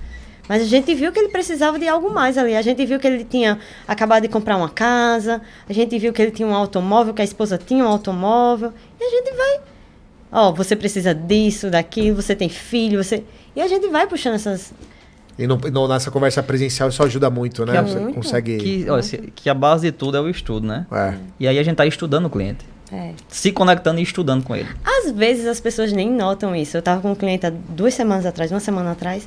[0.48, 2.54] Mas a gente viu que ele precisava de algo mais ali.
[2.56, 5.40] A gente viu que ele tinha acabado de comprar uma casa.
[5.68, 8.72] A gente viu que ele tinha um automóvel, que a esposa tinha um automóvel.
[9.00, 9.60] E a gente vai.
[10.32, 13.22] Ó, você precisa disso, daquilo, você tem filho, você.
[13.54, 14.72] E a gente vai puxando essas.
[15.38, 17.72] E não, não- nessa conversa presencial isso ajuda muito, né?
[17.72, 18.14] Que é Você muito.
[18.16, 18.56] consegue.
[18.58, 20.86] Que, olha, se- que a base de tudo é o estudo, né?
[20.92, 21.14] É.
[21.40, 22.64] E aí a gente tá estudando o cliente.
[22.92, 23.12] É.
[23.28, 24.68] Se conectando e estudando com ele.
[24.84, 26.76] Às vezes as pessoas nem notam isso.
[26.76, 29.26] Eu estava com um cliente há duas semanas atrás, uma semana atrás,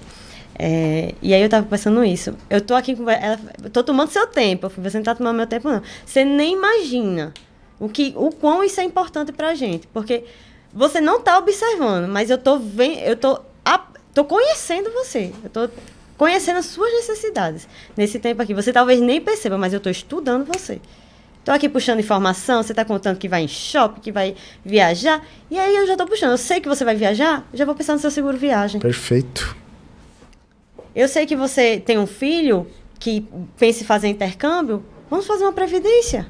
[0.58, 2.36] é, e aí eu estava pensando isso.
[2.50, 3.38] Eu tô aqui com ela,
[3.72, 4.72] tô tomando seu tempo.
[4.78, 5.82] Você não tá tomando meu tempo, não.
[6.06, 7.34] Você nem imagina
[7.80, 9.88] o, que, o quão isso é importante pra gente.
[9.88, 10.24] Porque
[10.74, 13.40] você não tá observando, mas eu tô vendo, eu tô,
[14.14, 15.32] tô conhecendo você.
[15.44, 15.70] Eu tô
[16.18, 17.68] conhecendo as suas necessidades.
[17.98, 20.80] Nesse tempo aqui, você talvez nem perceba, mas eu tô estudando você.
[21.44, 25.24] Tô aqui puxando informação, você tá contando que vai em shopping, que vai viajar.
[25.52, 26.32] E aí eu já tô puxando.
[26.32, 28.80] Eu sei que você vai viajar, já vou pensar no seu seguro viagem.
[28.82, 29.65] Perfeito.
[30.96, 32.68] Eu sei que você tem um filho
[32.98, 33.28] que
[33.60, 34.84] pensa em fazer intercâmbio.
[35.10, 36.26] Vamos fazer uma previdência.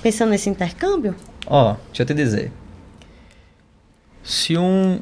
[0.00, 1.14] Pensando nesse intercâmbio?
[1.46, 2.52] Ó, deixa eu te dizer.
[4.22, 5.00] Se um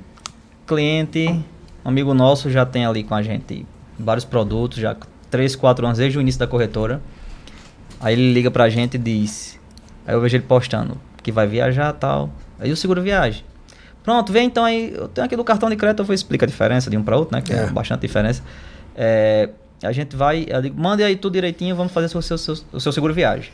[0.67, 3.67] cliente, um amigo nosso, já tem ali com a gente
[3.99, 4.97] vários produtos, já
[5.31, 7.03] 3, 4 anos desde o início da corretora,
[8.01, 9.59] aí ele liga pra gente e diz.
[10.07, 12.31] Aí eu vejo ele postando que vai viajar e tal.
[12.59, 13.45] Aí o seguro viagem.
[14.03, 14.95] Pronto, vem então aí.
[14.95, 17.17] Eu tenho aqui do cartão de crédito, eu vou explicar a diferença de um para
[17.17, 17.43] outro, né?
[17.43, 17.65] Que é.
[17.65, 17.67] É.
[17.67, 18.43] bastante diferença.
[18.97, 19.51] É,
[19.83, 22.81] a gente vai, eu digo, mande aí tudo direitinho, vamos fazer o seu, seu- o
[22.81, 23.51] seu seguro viagem.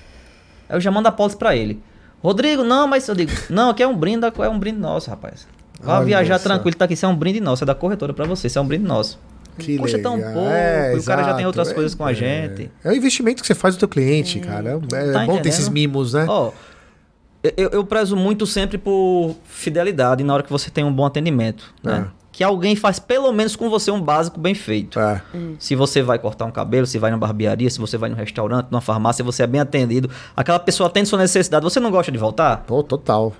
[0.68, 1.82] Aí eu já mando a pólice pra ele.
[2.22, 5.46] Rodrigo, não, mas eu digo, não, aqui é um brinde, é um brinde nosso, rapaz.
[5.80, 6.44] Vá Olha viajar só.
[6.44, 8.62] tranquilo, tá aqui, isso é um brinde nosso, é da corretora pra você, isso é
[8.62, 9.18] um brinde nosso.
[9.58, 10.32] Que Custa tão legal.
[10.32, 11.46] pouco, É, e o cara já tem exato.
[11.48, 12.14] outras É, coisas com a é.
[12.14, 12.70] gente.
[12.84, 14.80] É o investimento que você faz no teu cliente, cara.
[14.94, 16.24] É, é Tá bom ter esses mimos, né?
[16.28, 16.52] Ó,
[17.56, 21.74] eu, eu prezo muito sempre por fidelidade na hora que você tem um bom atendimento,
[21.82, 22.06] né?
[22.32, 22.34] É.
[22.34, 24.98] Que alguém faz pelo menos com você um básico bem feito.
[24.98, 25.20] É.
[25.58, 28.68] Se você vai cortar um cabelo, se vai na barbearia, se você vai no restaurante,
[28.70, 32.16] numa farmácia, você é bem atendido, aquela pessoa atende sua necessidade, você não gosta de
[32.18, 32.64] voltar?
[32.66, 33.34] Pô, total.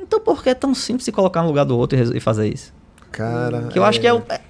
[0.00, 2.48] Então por que é tão simples se colocar no lugar do outro e e fazer
[2.52, 2.72] isso?
[3.12, 3.64] Cara.
[3.68, 4.40] Que eu acho que é, o- é,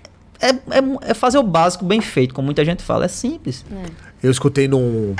[0.40, 3.04] é, é- é fazer o básico bem feito, como muita gente fala.
[3.06, 3.64] É simples.
[4.22, 5.16] Eu escutei num.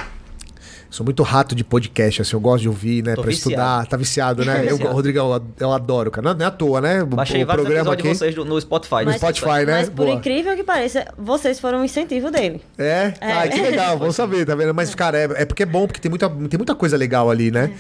[0.90, 3.14] Sou muito rato de podcast, assim, eu gosto de ouvir, né?
[3.14, 3.50] Tô pra viciado.
[3.50, 3.86] estudar.
[3.86, 4.64] Tá viciado, né?
[4.68, 4.94] eu, Viciado.
[4.94, 6.28] Rodrigo, eu, eu adoro, cara.
[6.28, 7.02] Não, não é à toa, né?
[7.02, 8.02] O, Baixei o vários programa aqui.
[8.04, 9.04] de vocês no Spotify.
[9.04, 9.72] No Spotify, né?
[9.72, 10.12] Mas por Boa.
[10.12, 12.62] incrível que pareça, vocês foram um incentivo dele.
[12.78, 13.12] É?
[13.20, 13.32] É.
[13.32, 14.72] Ai, que legal, vamos saber, tá vendo?
[14.72, 17.50] Mas, cara, é, é porque é bom, porque tem muita, tem muita coisa legal ali,
[17.50, 17.70] né?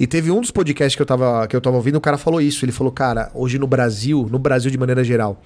[0.00, 2.40] E teve um dos podcasts que eu, tava, que eu tava ouvindo, o cara falou
[2.40, 2.64] isso.
[2.64, 5.42] Ele falou, cara, hoje no Brasil, no Brasil de maneira geral,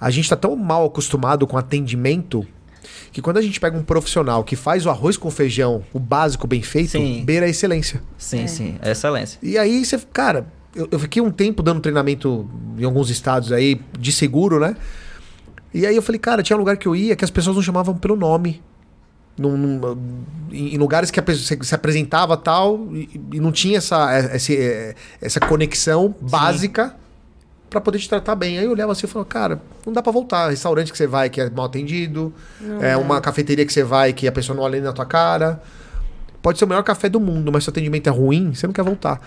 [0.00, 2.44] a gente tá tão mal acostumado com atendimento
[3.12, 6.46] que quando a gente pega um profissional que faz o arroz com feijão, o básico
[6.46, 7.22] bem feito, Sim.
[7.24, 8.02] beira a excelência.
[8.16, 8.76] Sim, sim.
[8.82, 9.38] É excelência.
[9.42, 12.48] E aí você, cara, eu, eu fiquei um tempo dando treinamento
[12.78, 14.76] em alguns estados aí de seguro, né?
[15.72, 17.96] E aí eu falei, cara, tinha lugar que eu ia que as pessoas não chamavam
[17.96, 18.62] pelo nome.
[19.36, 23.78] Num- num- em, lugares que a pessoa se, se apresentava tal e, e não tinha
[23.78, 26.96] essa, é, esse, é, essa conexão básica
[27.68, 28.58] pra poder te tratar bem.
[28.58, 30.50] Aí eu olhava assim e falava, cara, não dá pra voltar.
[30.50, 32.32] Restaurante que você vai que é mal atendido,
[32.80, 35.60] é uma cafeteria que você vai que a pessoa não olha nem na tua cara.
[36.40, 38.72] Pode ser o melhor café do mundo, mas se o atendimento é ruim, você não
[38.72, 39.20] quer voltar.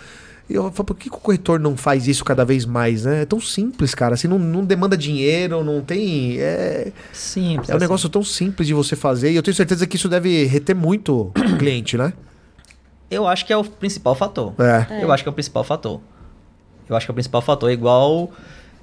[0.50, 3.22] E eu falo, por que, que o corretor não faz isso cada vez mais, né?
[3.22, 4.16] É tão simples, cara.
[4.16, 6.40] Assim, não, não demanda dinheiro, não tem.
[6.40, 7.70] É, Simples.
[7.70, 7.84] é um assim.
[7.84, 9.32] negócio tão simples de você fazer.
[9.32, 12.12] E eu tenho certeza que isso deve reter muito o cliente, né?
[13.10, 14.54] Eu acho que é o principal fator.
[14.60, 15.04] É.
[15.04, 16.02] Eu acho que é o principal fator.
[16.92, 17.70] Eu acho que é o principal fator.
[17.70, 18.30] É igual.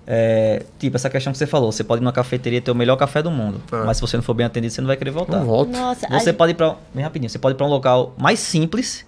[0.06, 1.70] é, tipo, essa questão que você falou.
[1.70, 3.61] Você pode ir numa cafeteria e ter o melhor café do mundo.
[3.70, 3.84] É.
[3.84, 5.38] Mas se você não for bem atendido, você não vai querer voltar.
[5.38, 5.70] Não volta.
[5.78, 6.76] Nossa, Você a- pode ir pra.
[6.94, 7.28] Bem rapidinho.
[7.28, 9.04] Você pode ir pra um local mais simples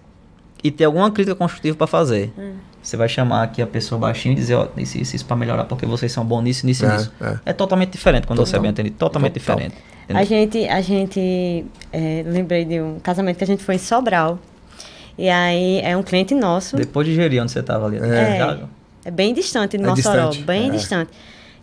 [0.62, 2.30] e ter alguma crítica construtiva pra fazer.
[2.38, 2.52] Hum.
[2.82, 5.64] Você vai chamar aqui a pessoa baixinho e dizer, ó, isso, isso, isso pra melhorar,
[5.64, 7.12] porque vocês são bons nisso, nisso e É, nisso.
[7.20, 7.38] é.
[7.46, 7.52] É.
[7.52, 8.62] totalmente diferente quando você é Total.
[8.62, 8.96] bem atendido.
[8.96, 9.56] Totalmente Total.
[9.56, 9.76] diferente.
[10.12, 14.38] A gente, a gente é, lembrei de um casamento que a gente foi em Sobral.
[15.16, 16.76] E aí é um cliente nosso.
[16.76, 17.98] Depois de gerir onde você tava ali.
[17.98, 18.58] É.
[19.10, 20.70] É bem distante de É Mossoró, distante, bem é.
[20.70, 21.10] distante.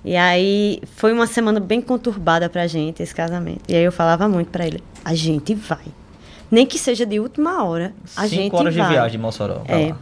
[0.04, 3.62] E aí foi uma semana bem conturbada pra gente esse casamento.
[3.70, 5.86] E aí eu falava muito pra ele: a gente vai.
[6.52, 8.88] Nem que seja de última hora, a Cinco gente horas vai.
[8.88, 9.62] de viagem de Mossoró.
[9.68, 9.94] É.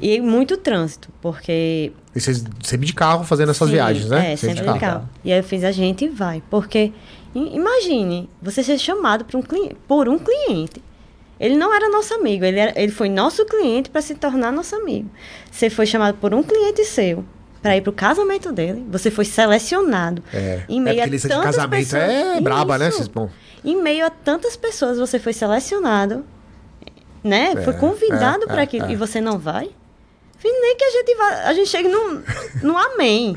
[0.00, 4.32] E muito trânsito, porque E vocês sempre de carro fazendo essas Sim, viagens, né?
[4.32, 4.80] É, sempre de carro.
[4.80, 5.08] carro.
[5.22, 6.42] E aí eu fiz a gente vai.
[6.50, 6.92] Porque
[7.34, 9.42] imagine você ser chamado um,
[9.86, 10.82] por um cliente.
[11.40, 14.76] Ele não era nosso amigo, ele, era- ele foi nosso cliente para se tornar nosso
[14.76, 15.10] amigo.
[15.50, 17.24] Você foi chamado por um cliente seu
[17.62, 18.84] para ir para o casamento dele.
[18.90, 20.22] Você foi selecionado.
[20.34, 22.88] É, Em é meio porque a lista de casamento pessoas- é braba, né?
[22.90, 23.10] Isso.
[23.10, 23.30] Bom,
[23.64, 26.24] Em meio a tantas pessoas, você foi selecionado,
[27.24, 27.54] né?
[27.64, 28.92] foi É, convidado é, para é, aquilo é.
[28.92, 29.70] e você não vai?
[30.42, 32.22] Nem que a gente vá, a gente chegue num,
[32.62, 33.36] num amém.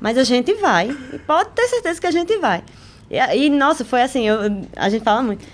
[0.00, 0.90] Mas a gente vai.
[1.12, 2.62] E pode ter certeza que a gente vai.
[3.10, 4.38] E, aí, nossa, foi assim, eu,
[4.76, 5.44] a gente fala muito.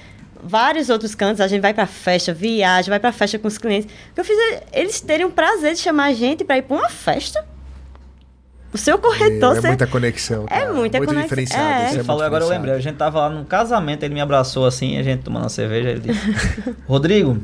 [0.42, 3.90] Vários outros cantos, a gente vai pra festa, viaja, vai pra festa com os clientes.
[4.10, 6.62] O que eu fiz é eles terem o prazer de chamar a gente pra ir
[6.62, 7.44] pra uma festa.
[8.72, 10.44] O seu corretor, é você- muita conexão.
[10.50, 11.22] É muita muito conexão.
[11.22, 11.82] diferenciado.
[11.84, 11.88] É.
[11.88, 12.74] Você é falou muito agora, eu lembrei.
[12.74, 15.90] A gente tava lá num casamento, ele me abraçou assim, a gente tomando uma cerveja,
[15.90, 16.20] ele disse:
[16.86, 17.38] Rodrigo,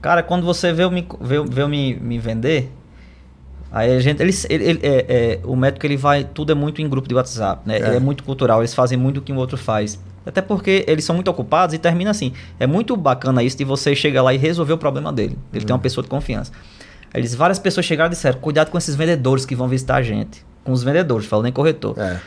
[0.00, 2.72] cara, quando você veio me, veio, veio me, me vender,
[3.70, 4.22] aí a gente.
[4.22, 6.24] Ele, ele, ele- é, é, o médico ele vai.
[6.24, 7.76] Tudo é muito em grupo de WhatsApp, né?
[7.78, 7.86] É.
[7.88, 9.98] Ele é muito cultural, eles fazem muito o que o outro faz.
[10.24, 12.32] Até porque eles são muito ocupados e termina assim.
[12.58, 15.38] É muito bacana isso de você chegar lá e resolver o problema dele.
[15.52, 15.66] Ele Hum.
[15.66, 16.52] tem uma pessoa de confiança.
[17.14, 20.44] Eles, várias pessoas chegaram e disseram: cuidado com esses vendedores que vão visitar a gente.
[20.62, 21.98] Com os vendedores, falando em corretor.
[21.98, 22.20] É.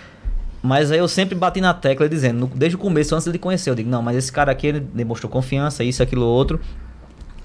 [0.61, 3.69] Mas aí eu sempre bati na tecla dizendo, no- desde o começo, antes de conhecer,
[3.69, 6.59] eu digo, não, mas esse cara aqui, ele demonstrou confiança, isso, aquilo, outro.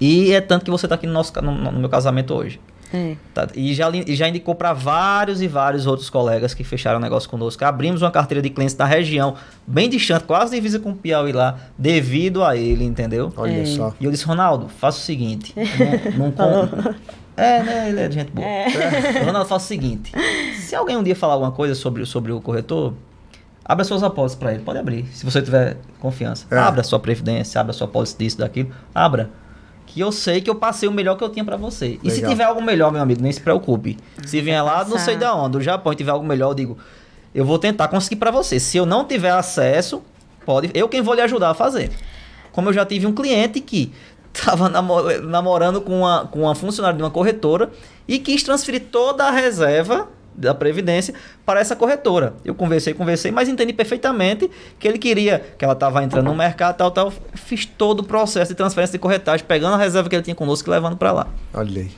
[0.01, 2.59] E é tanto que você tá aqui no, nosso, no, no meu casamento hoje.
[2.93, 3.15] É.
[3.33, 3.47] Tá?
[3.55, 7.63] E, já, e já indicou para vários e vários outros colegas que fecharam negócio conosco.
[7.63, 9.35] Abrimos uma carteira de clientes da região,
[9.67, 13.31] bem distante, quase divisa com o Piauí lá, devido a ele, entendeu?
[13.37, 13.65] Olha É.
[13.65, 13.93] só.
[13.99, 15.53] E eu disse, Ronaldo, faça o seguinte.
[16.17, 16.93] Não, não com-
[17.37, 17.89] É, né?
[17.89, 18.47] Ele é de gente boa.
[19.25, 20.11] Ronaldo, faça o seguinte.
[20.57, 22.93] Se alguém um dia falar alguma coisa sobre, sobre o corretor,
[23.63, 24.63] abra suas apólices para ele.
[24.63, 26.45] Pode abrir, se você tiver confiança.
[26.51, 26.57] É.
[26.57, 28.71] Abra sua previdência, abra sua apólice disso, daquilo.
[28.93, 29.29] Abra.
[29.89, 31.99] Que eu sei que eu passei o melhor que eu tinha para você.
[32.03, 32.31] E se Legal.
[32.31, 33.97] tiver algo melhor, meu amigo, nem se preocupe.
[34.25, 36.77] Se vier lá, não sei da onde, do Japão, e tiver algo melhor, eu digo,
[37.33, 38.59] eu vou tentar conseguir para você.
[38.59, 40.03] Se eu não tiver acesso,
[40.45, 41.89] pode, eu quem vou lhe ajudar a fazer.
[42.51, 43.91] Como eu já tive um cliente que
[44.31, 47.71] estava namorando com uma, com uma funcionária de uma corretora
[48.07, 50.07] e quis transferir toda a reserva
[50.39, 51.13] da Previdência
[51.45, 52.33] para essa corretora.
[52.43, 56.77] Eu conversei, conversei, mas entendi perfeitamente que ele queria, que ela estava entrando no mercado,
[56.77, 57.13] tal, tal.
[57.35, 60.69] Fiz todo o processo de transferência de corretagem, pegando a reserva que ele tinha conosco
[60.69, 61.27] e levando para lá.
[61.53, 61.91] Olha aí.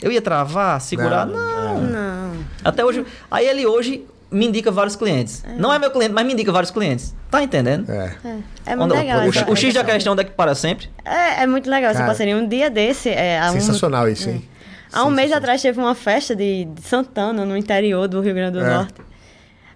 [0.00, 1.26] Eu ia travar, segurar?
[1.26, 1.82] Não, Não.
[1.82, 2.44] Não.
[2.64, 3.04] Até hoje.
[3.30, 5.44] Aí ele hoje me indica vários clientes.
[5.58, 7.14] Não é meu cliente, mas me indica vários clientes.
[7.30, 7.90] Tá entendendo?
[7.90, 8.14] É.
[8.24, 9.20] É, é muito legal.
[9.20, 10.88] o, o X da questão é que para sempre.
[11.04, 12.36] É, é muito legal essa Cara, parceria.
[12.36, 14.48] Um dia desse, é, um, Sensacional isso, hein?
[14.92, 18.58] Há um mês atrás teve uma festa de, de Santana, no interior do Rio Grande
[18.58, 18.74] do É.
[18.74, 18.94] Norte.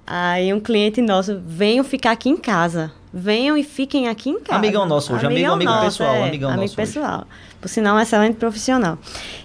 [0.07, 2.93] Aí um cliente nosso, venham ficar aqui em casa.
[3.13, 4.59] Venham e fiquem aqui em casa.
[4.59, 6.93] Amigão nosso hoje, amigo- amigo pessoal, é, amigão amigo nosso hoje.
[6.93, 7.27] pessoal.
[7.61, 8.99] Por sinal, um excelente profissional.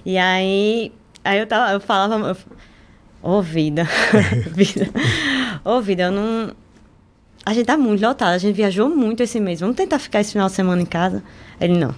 [0.06, 0.92] E aí,
[1.24, 2.38] aí eu, tava, eu falava...
[3.24, 3.88] Ô, vida.
[4.52, 4.90] vida.
[5.64, 6.52] Ô, vida, eu não...
[7.46, 9.62] A gente tá muito lotado, a gente viajou muito esse mês.
[9.62, 11.24] Vamos tentar ficar esse final de semana em casa?
[11.60, 11.96] Ele não.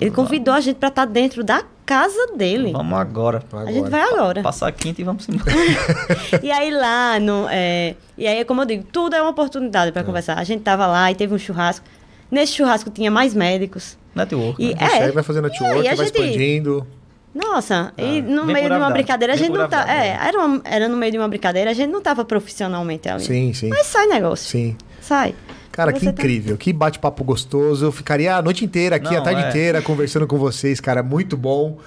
[0.00, 2.72] Ele convidou a gente pra estar dentro da casa dele.
[2.72, 3.42] Vamos agora.
[3.66, 4.42] A gente vai agora.
[4.42, 5.52] Passar a quinta e vamos embora.
[6.42, 10.02] E aí lá, no, é, e aí, como eu digo, tudo é uma oportunidade para
[10.02, 10.38] conversar.
[10.38, 11.84] A gente tava lá e teve um churrasco.
[12.30, 13.96] Nesse churrasco tinha mais médicos.
[14.14, 14.62] Network.
[14.62, 14.80] E né?
[14.80, 16.86] É, aí vai fazendo network, e a vai gente- expandindo.
[17.34, 19.92] Nossa, e no Ah, meio de uma brincadeira, a gente não tá.
[19.92, 23.24] É, era, uma- era no meio de uma brincadeira, a gente não tava profissionalmente ali.
[23.24, 23.68] Sim, sim.
[23.68, 24.48] Mas sai negócio.
[24.48, 24.76] Sim.
[25.00, 25.34] Sai.
[25.74, 27.84] Cara, que tá- incrível, que bate-papo gostoso.
[27.86, 29.48] Eu ficaria a noite inteira aqui, Não, a tarde é.
[29.48, 31.02] inteira, conversando com vocês, cara.
[31.02, 31.78] Muito bom.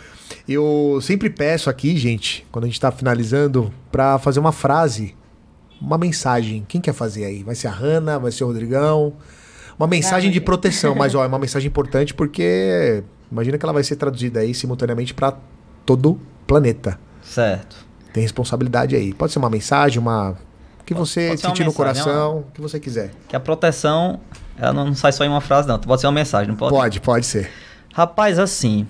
[0.48, 5.16] Eu sempre peço aqui, gente, quando a gente tá finalizando, pra fazer uma frase,
[5.82, 6.66] uma mensagem.
[6.68, 7.44] Quem quer fazer aí?
[7.44, 9.14] Vai ser a Hanna, vai ser o Rodrigão.
[9.80, 13.84] Uma mensagem de proteção, mas ó, é uma mensagem importante porque imagina que ela vai
[13.84, 15.38] ser traduzida aí simultaneamente pra
[15.86, 17.00] todo o planeta.
[17.22, 17.86] Certo.
[18.12, 19.14] Tem responsabilidade aí.
[19.14, 20.36] Pode ser uma mensagem, uma.
[20.88, 23.12] Que você pode sentir no mensagem, coração, o que você quiser.
[23.28, 24.22] Que a proteção,
[24.58, 25.78] ela não sai só em uma frase, não.
[25.78, 26.74] Pode ser uma mensagem, não pode?
[26.74, 27.52] Pode, pode ser.
[27.94, 28.88] Rapaz, assim,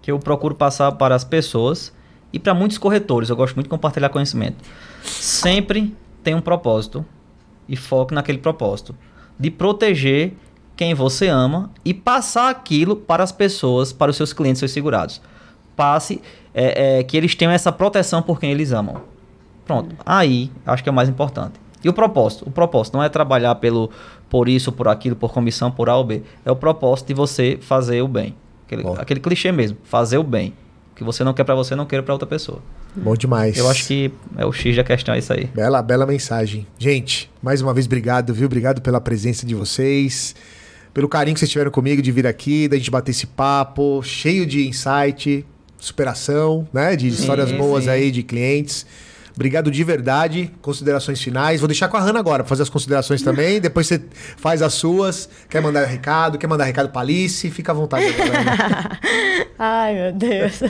[0.00, 1.92] que eu procuro passar para as pessoas
[2.32, 4.56] e para muitos corretores, eu gosto muito de compartilhar conhecimento.
[5.02, 7.04] Sempre tem um propósito
[7.68, 8.96] e foco naquele propósito
[9.38, 10.32] de proteger
[10.74, 15.20] quem você ama e passar aquilo para as pessoas, para os seus clientes, seus segurados.
[15.76, 16.22] Passe
[16.54, 19.12] é, é, que eles tenham essa proteção por quem eles amam.
[19.66, 19.94] Pronto.
[20.04, 21.54] Aí, acho que é o mais importante.
[21.82, 22.48] E o propósito?
[22.48, 23.90] O propósito não é trabalhar pelo,
[24.30, 26.22] por isso, por aquilo, por comissão, por A ou B.
[26.44, 28.34] É o propósito de você fazer o bem.
[28.66, 30.54] Aquele, aquele clichê mesmo, fazer o bem.
[30.92, 32.60] O que você não quer para você, não queira para outra pessoa.
[32.96, 33.56] Bom demais.
[33.58, 35.46] Eu acho que é o X da questão, é isso aí.
[35.46, 36.66] Bela, bela mensagem.
[36.78, 38.46] Gente, mais uma vez, obrigado, viu?
[38.46, 40.34] Obrigado pela presença de vocês,
[40.94, 44.46] pelo carinho que vocês tiveram comigo de vir aqui, da gente bater esse papo, cheio
[44.46, 45.44] de insight,
[45.76, 46.94] superação, né?
[46.94, 47.90] De histórias Sim, boas sim.
[47.90, 48.86] aí de clientes.
[49.34, 50.50] Obrigado de verdade.
[50.62, 51.60] Considerações finais.
[51.60, 53.60] Vou deixar com a Hanna agora pra fazer as considerações também.
[53.60, 54.00] Depois você
[54.36, 55.28] faz as suas.
[55.48, 56.38] Quer mandar recado?
[56.38, 57.50] Quer mandar recado pra Alice?
[57.50, 58.98] Fica à vontade agora.
[59.58, 60.60] Ai, meu Deus.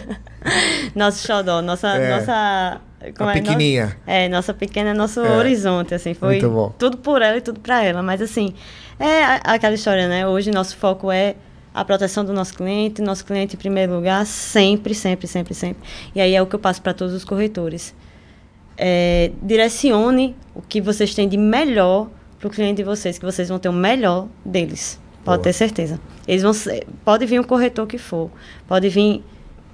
[0.95, 1.89] Nosso xodó, nossa...
[1.89, 2.17] É.
[2.19, 2.81] nossa
[3.19, 3.35] como A é?
[3.35, 3.87] pequenininha.
[4.07, 5.37] No- É, nossa pequena é nosso É.
[5.37, 6.15] horizonte, assim.
[6.15, 6.41] Foi
[6.79, 8.03] tudo por ela e tudo pra ela.
[8.03, 8.55] Mas, assim,
[8.99, 10.27] é aquela história, né?
[10.27, 11.35] Hoje nosso foco é
[11.75, 15.83] a proteção do nosso cliente, nosso cliente em primeiro lugar, sempre, sempre, sempre, sempre.
[16.15, 17.95] E aí é o que eu passo para todos os corretores.
[18.77, 22.09] É, direcione o que vocês têm de melhor
[22.39, 25.01] para o cliente de vocês, que vocês vão ter o melhor deles.
[25.25, 25.45] Pode Boa.
[25.45, 25.99] ter certeza.
[26.29, 28.31] Eles vão ser, pode vir um corretor que for,
[28.67, 29.25] pode vir,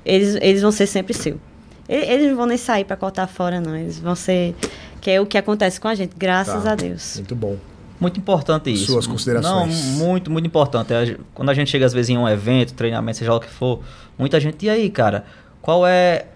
[0.04, 1.40] eles, eles vão ser sempre seu.
[1.88, 3.76] Eles não vão nem sair para cortar fora, não.
[3.76, 4.54] Eles vão ser,
[5.00, 6.72] que é o que acontece com a gente, graças Tá.
[6.72, 7.16] a Deus.
[7.16, 7.56] Muito bom.
[7.98, 8.86] Muito importante isso.
[8.86, 9.84] Suas considerações.
[9.98, 11.18] Não, muito, muito importante.
[11.34, 13.80] Quando a gente chega às vezes em um evento, treinamento, seja lá o que for,
[14.16, 15.24] muita gente, e aí, cara,
[15.60, 16.26] qual é.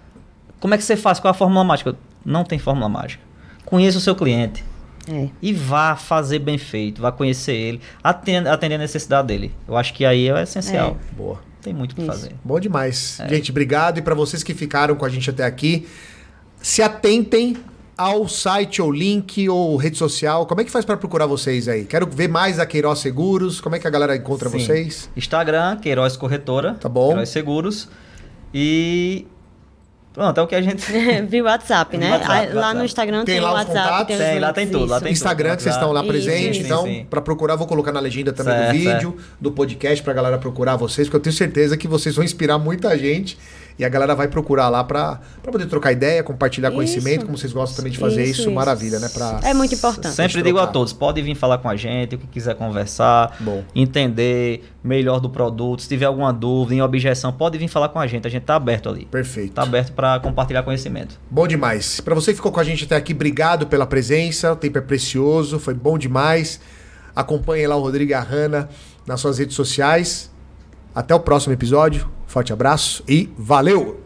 [0.60, 1.20] Como é que você faz?
[1.20, 1.94] Qual é a fórmula mágica?
[2.24, 3.22] Não tem fórmula mágica.
[3.64, 4.64] Conheça o seu cliente
[5.10, 5.28] É.
[5.42, 9.52] e vá fazer bem feito, vá conhecer ele, atender, atender a necessidade dele.
[9.66, 10.96] Eu acho que aí é o essencial.
[11.16, 11.38] Boa.
[11.62, 12.32] Tem muito o que fazer.
[12.44, 13.18] Bom demais.
[13.20, 13.28] É.
[13.28, 13.98] Gente, obrigado.
[13.98, 15.88] E para vocês que ficaram com a gente até aqui,
[16.60, 17.56] se atentem
[17.96, 20.46] ao site ou link ou rede social.
[20.46, 21.84] Como é que faz para procurar vocês aí?
[21.84, 23.60] Quero ver mais da Queiroz Seguros.
[23.60, 24.58] Como é que a galera encontra Sim.
[24.58, 25.08] vocês?
[25.16, 26.74] Instagram, Queiroz Corretora.
[26.74, 27.08] Tá bom.
[27.08, 27.88] Queiroz Seguros.
[28.52, 29.26] E.
[30.14, 30.80] Pronto, é o que a gente.
[31.28, 32.12] Via WhatsApp, né?
[32.12, 32.78] WhatsApp, Aí, lá WhatsApp.
[32.78, 33.88] no Instagram Tem tem, lá o WhatsApp.
[33.88, 34.16] contatos?
[34.16, 36.66] Tem, lá tem tudo, lá tem Instagram que vocês estão lá Isso, presente, isso.
[36.66, 40.38] então, para procurar, vou colocar na legenda também do Certo, vídeo, do podcast pra galera
[40.38, 43.36] procurar vocês, porque eu tenho certeza que vocês vão inspirar muita gente
[43.78, 46.76] e a galera vai procurar lá pra pra poder trocar ideia, compartilhar Isso.
[46.76, 48.50] conhecimento, como vocês gostam também de fazer isso, Isso, isso.
[48.52, 49.08] maravilha, né?
[49.08, 49.40] Pra...
[49.42, 50.14] É muito importante.
[50.14, 53.64] Sempre digo a todos, pode vir falar com a gente, o que quiser conversar, Bom.
[53.74, 58.06] entender melhor do produto, se tiver alguma dúvida, em objeção, pode vir falar com a
[58.06, 59.06] gente, a gente tá aberto ali.
[59.06, 59.54] Perfeito.
[59.54, 61.18] Tá aberto para compartilhar conhecimento.
[61.30, 62.00] Bom demais.
[62.00, 64.52] Pra você que ficou com a gente até aqui, obrigado pela presença.
[64.52, 66.60] O tempo é precioso, foi bom demais.
[67.14, 68.68] Acompanhe lá o Rodrigo e a Hanna
[69.06, 70.30] nas suas redes sociais.
[70.94, 72.08] Até o próximo episódio.
[72.34, 74.00] Forte abraço e valeu!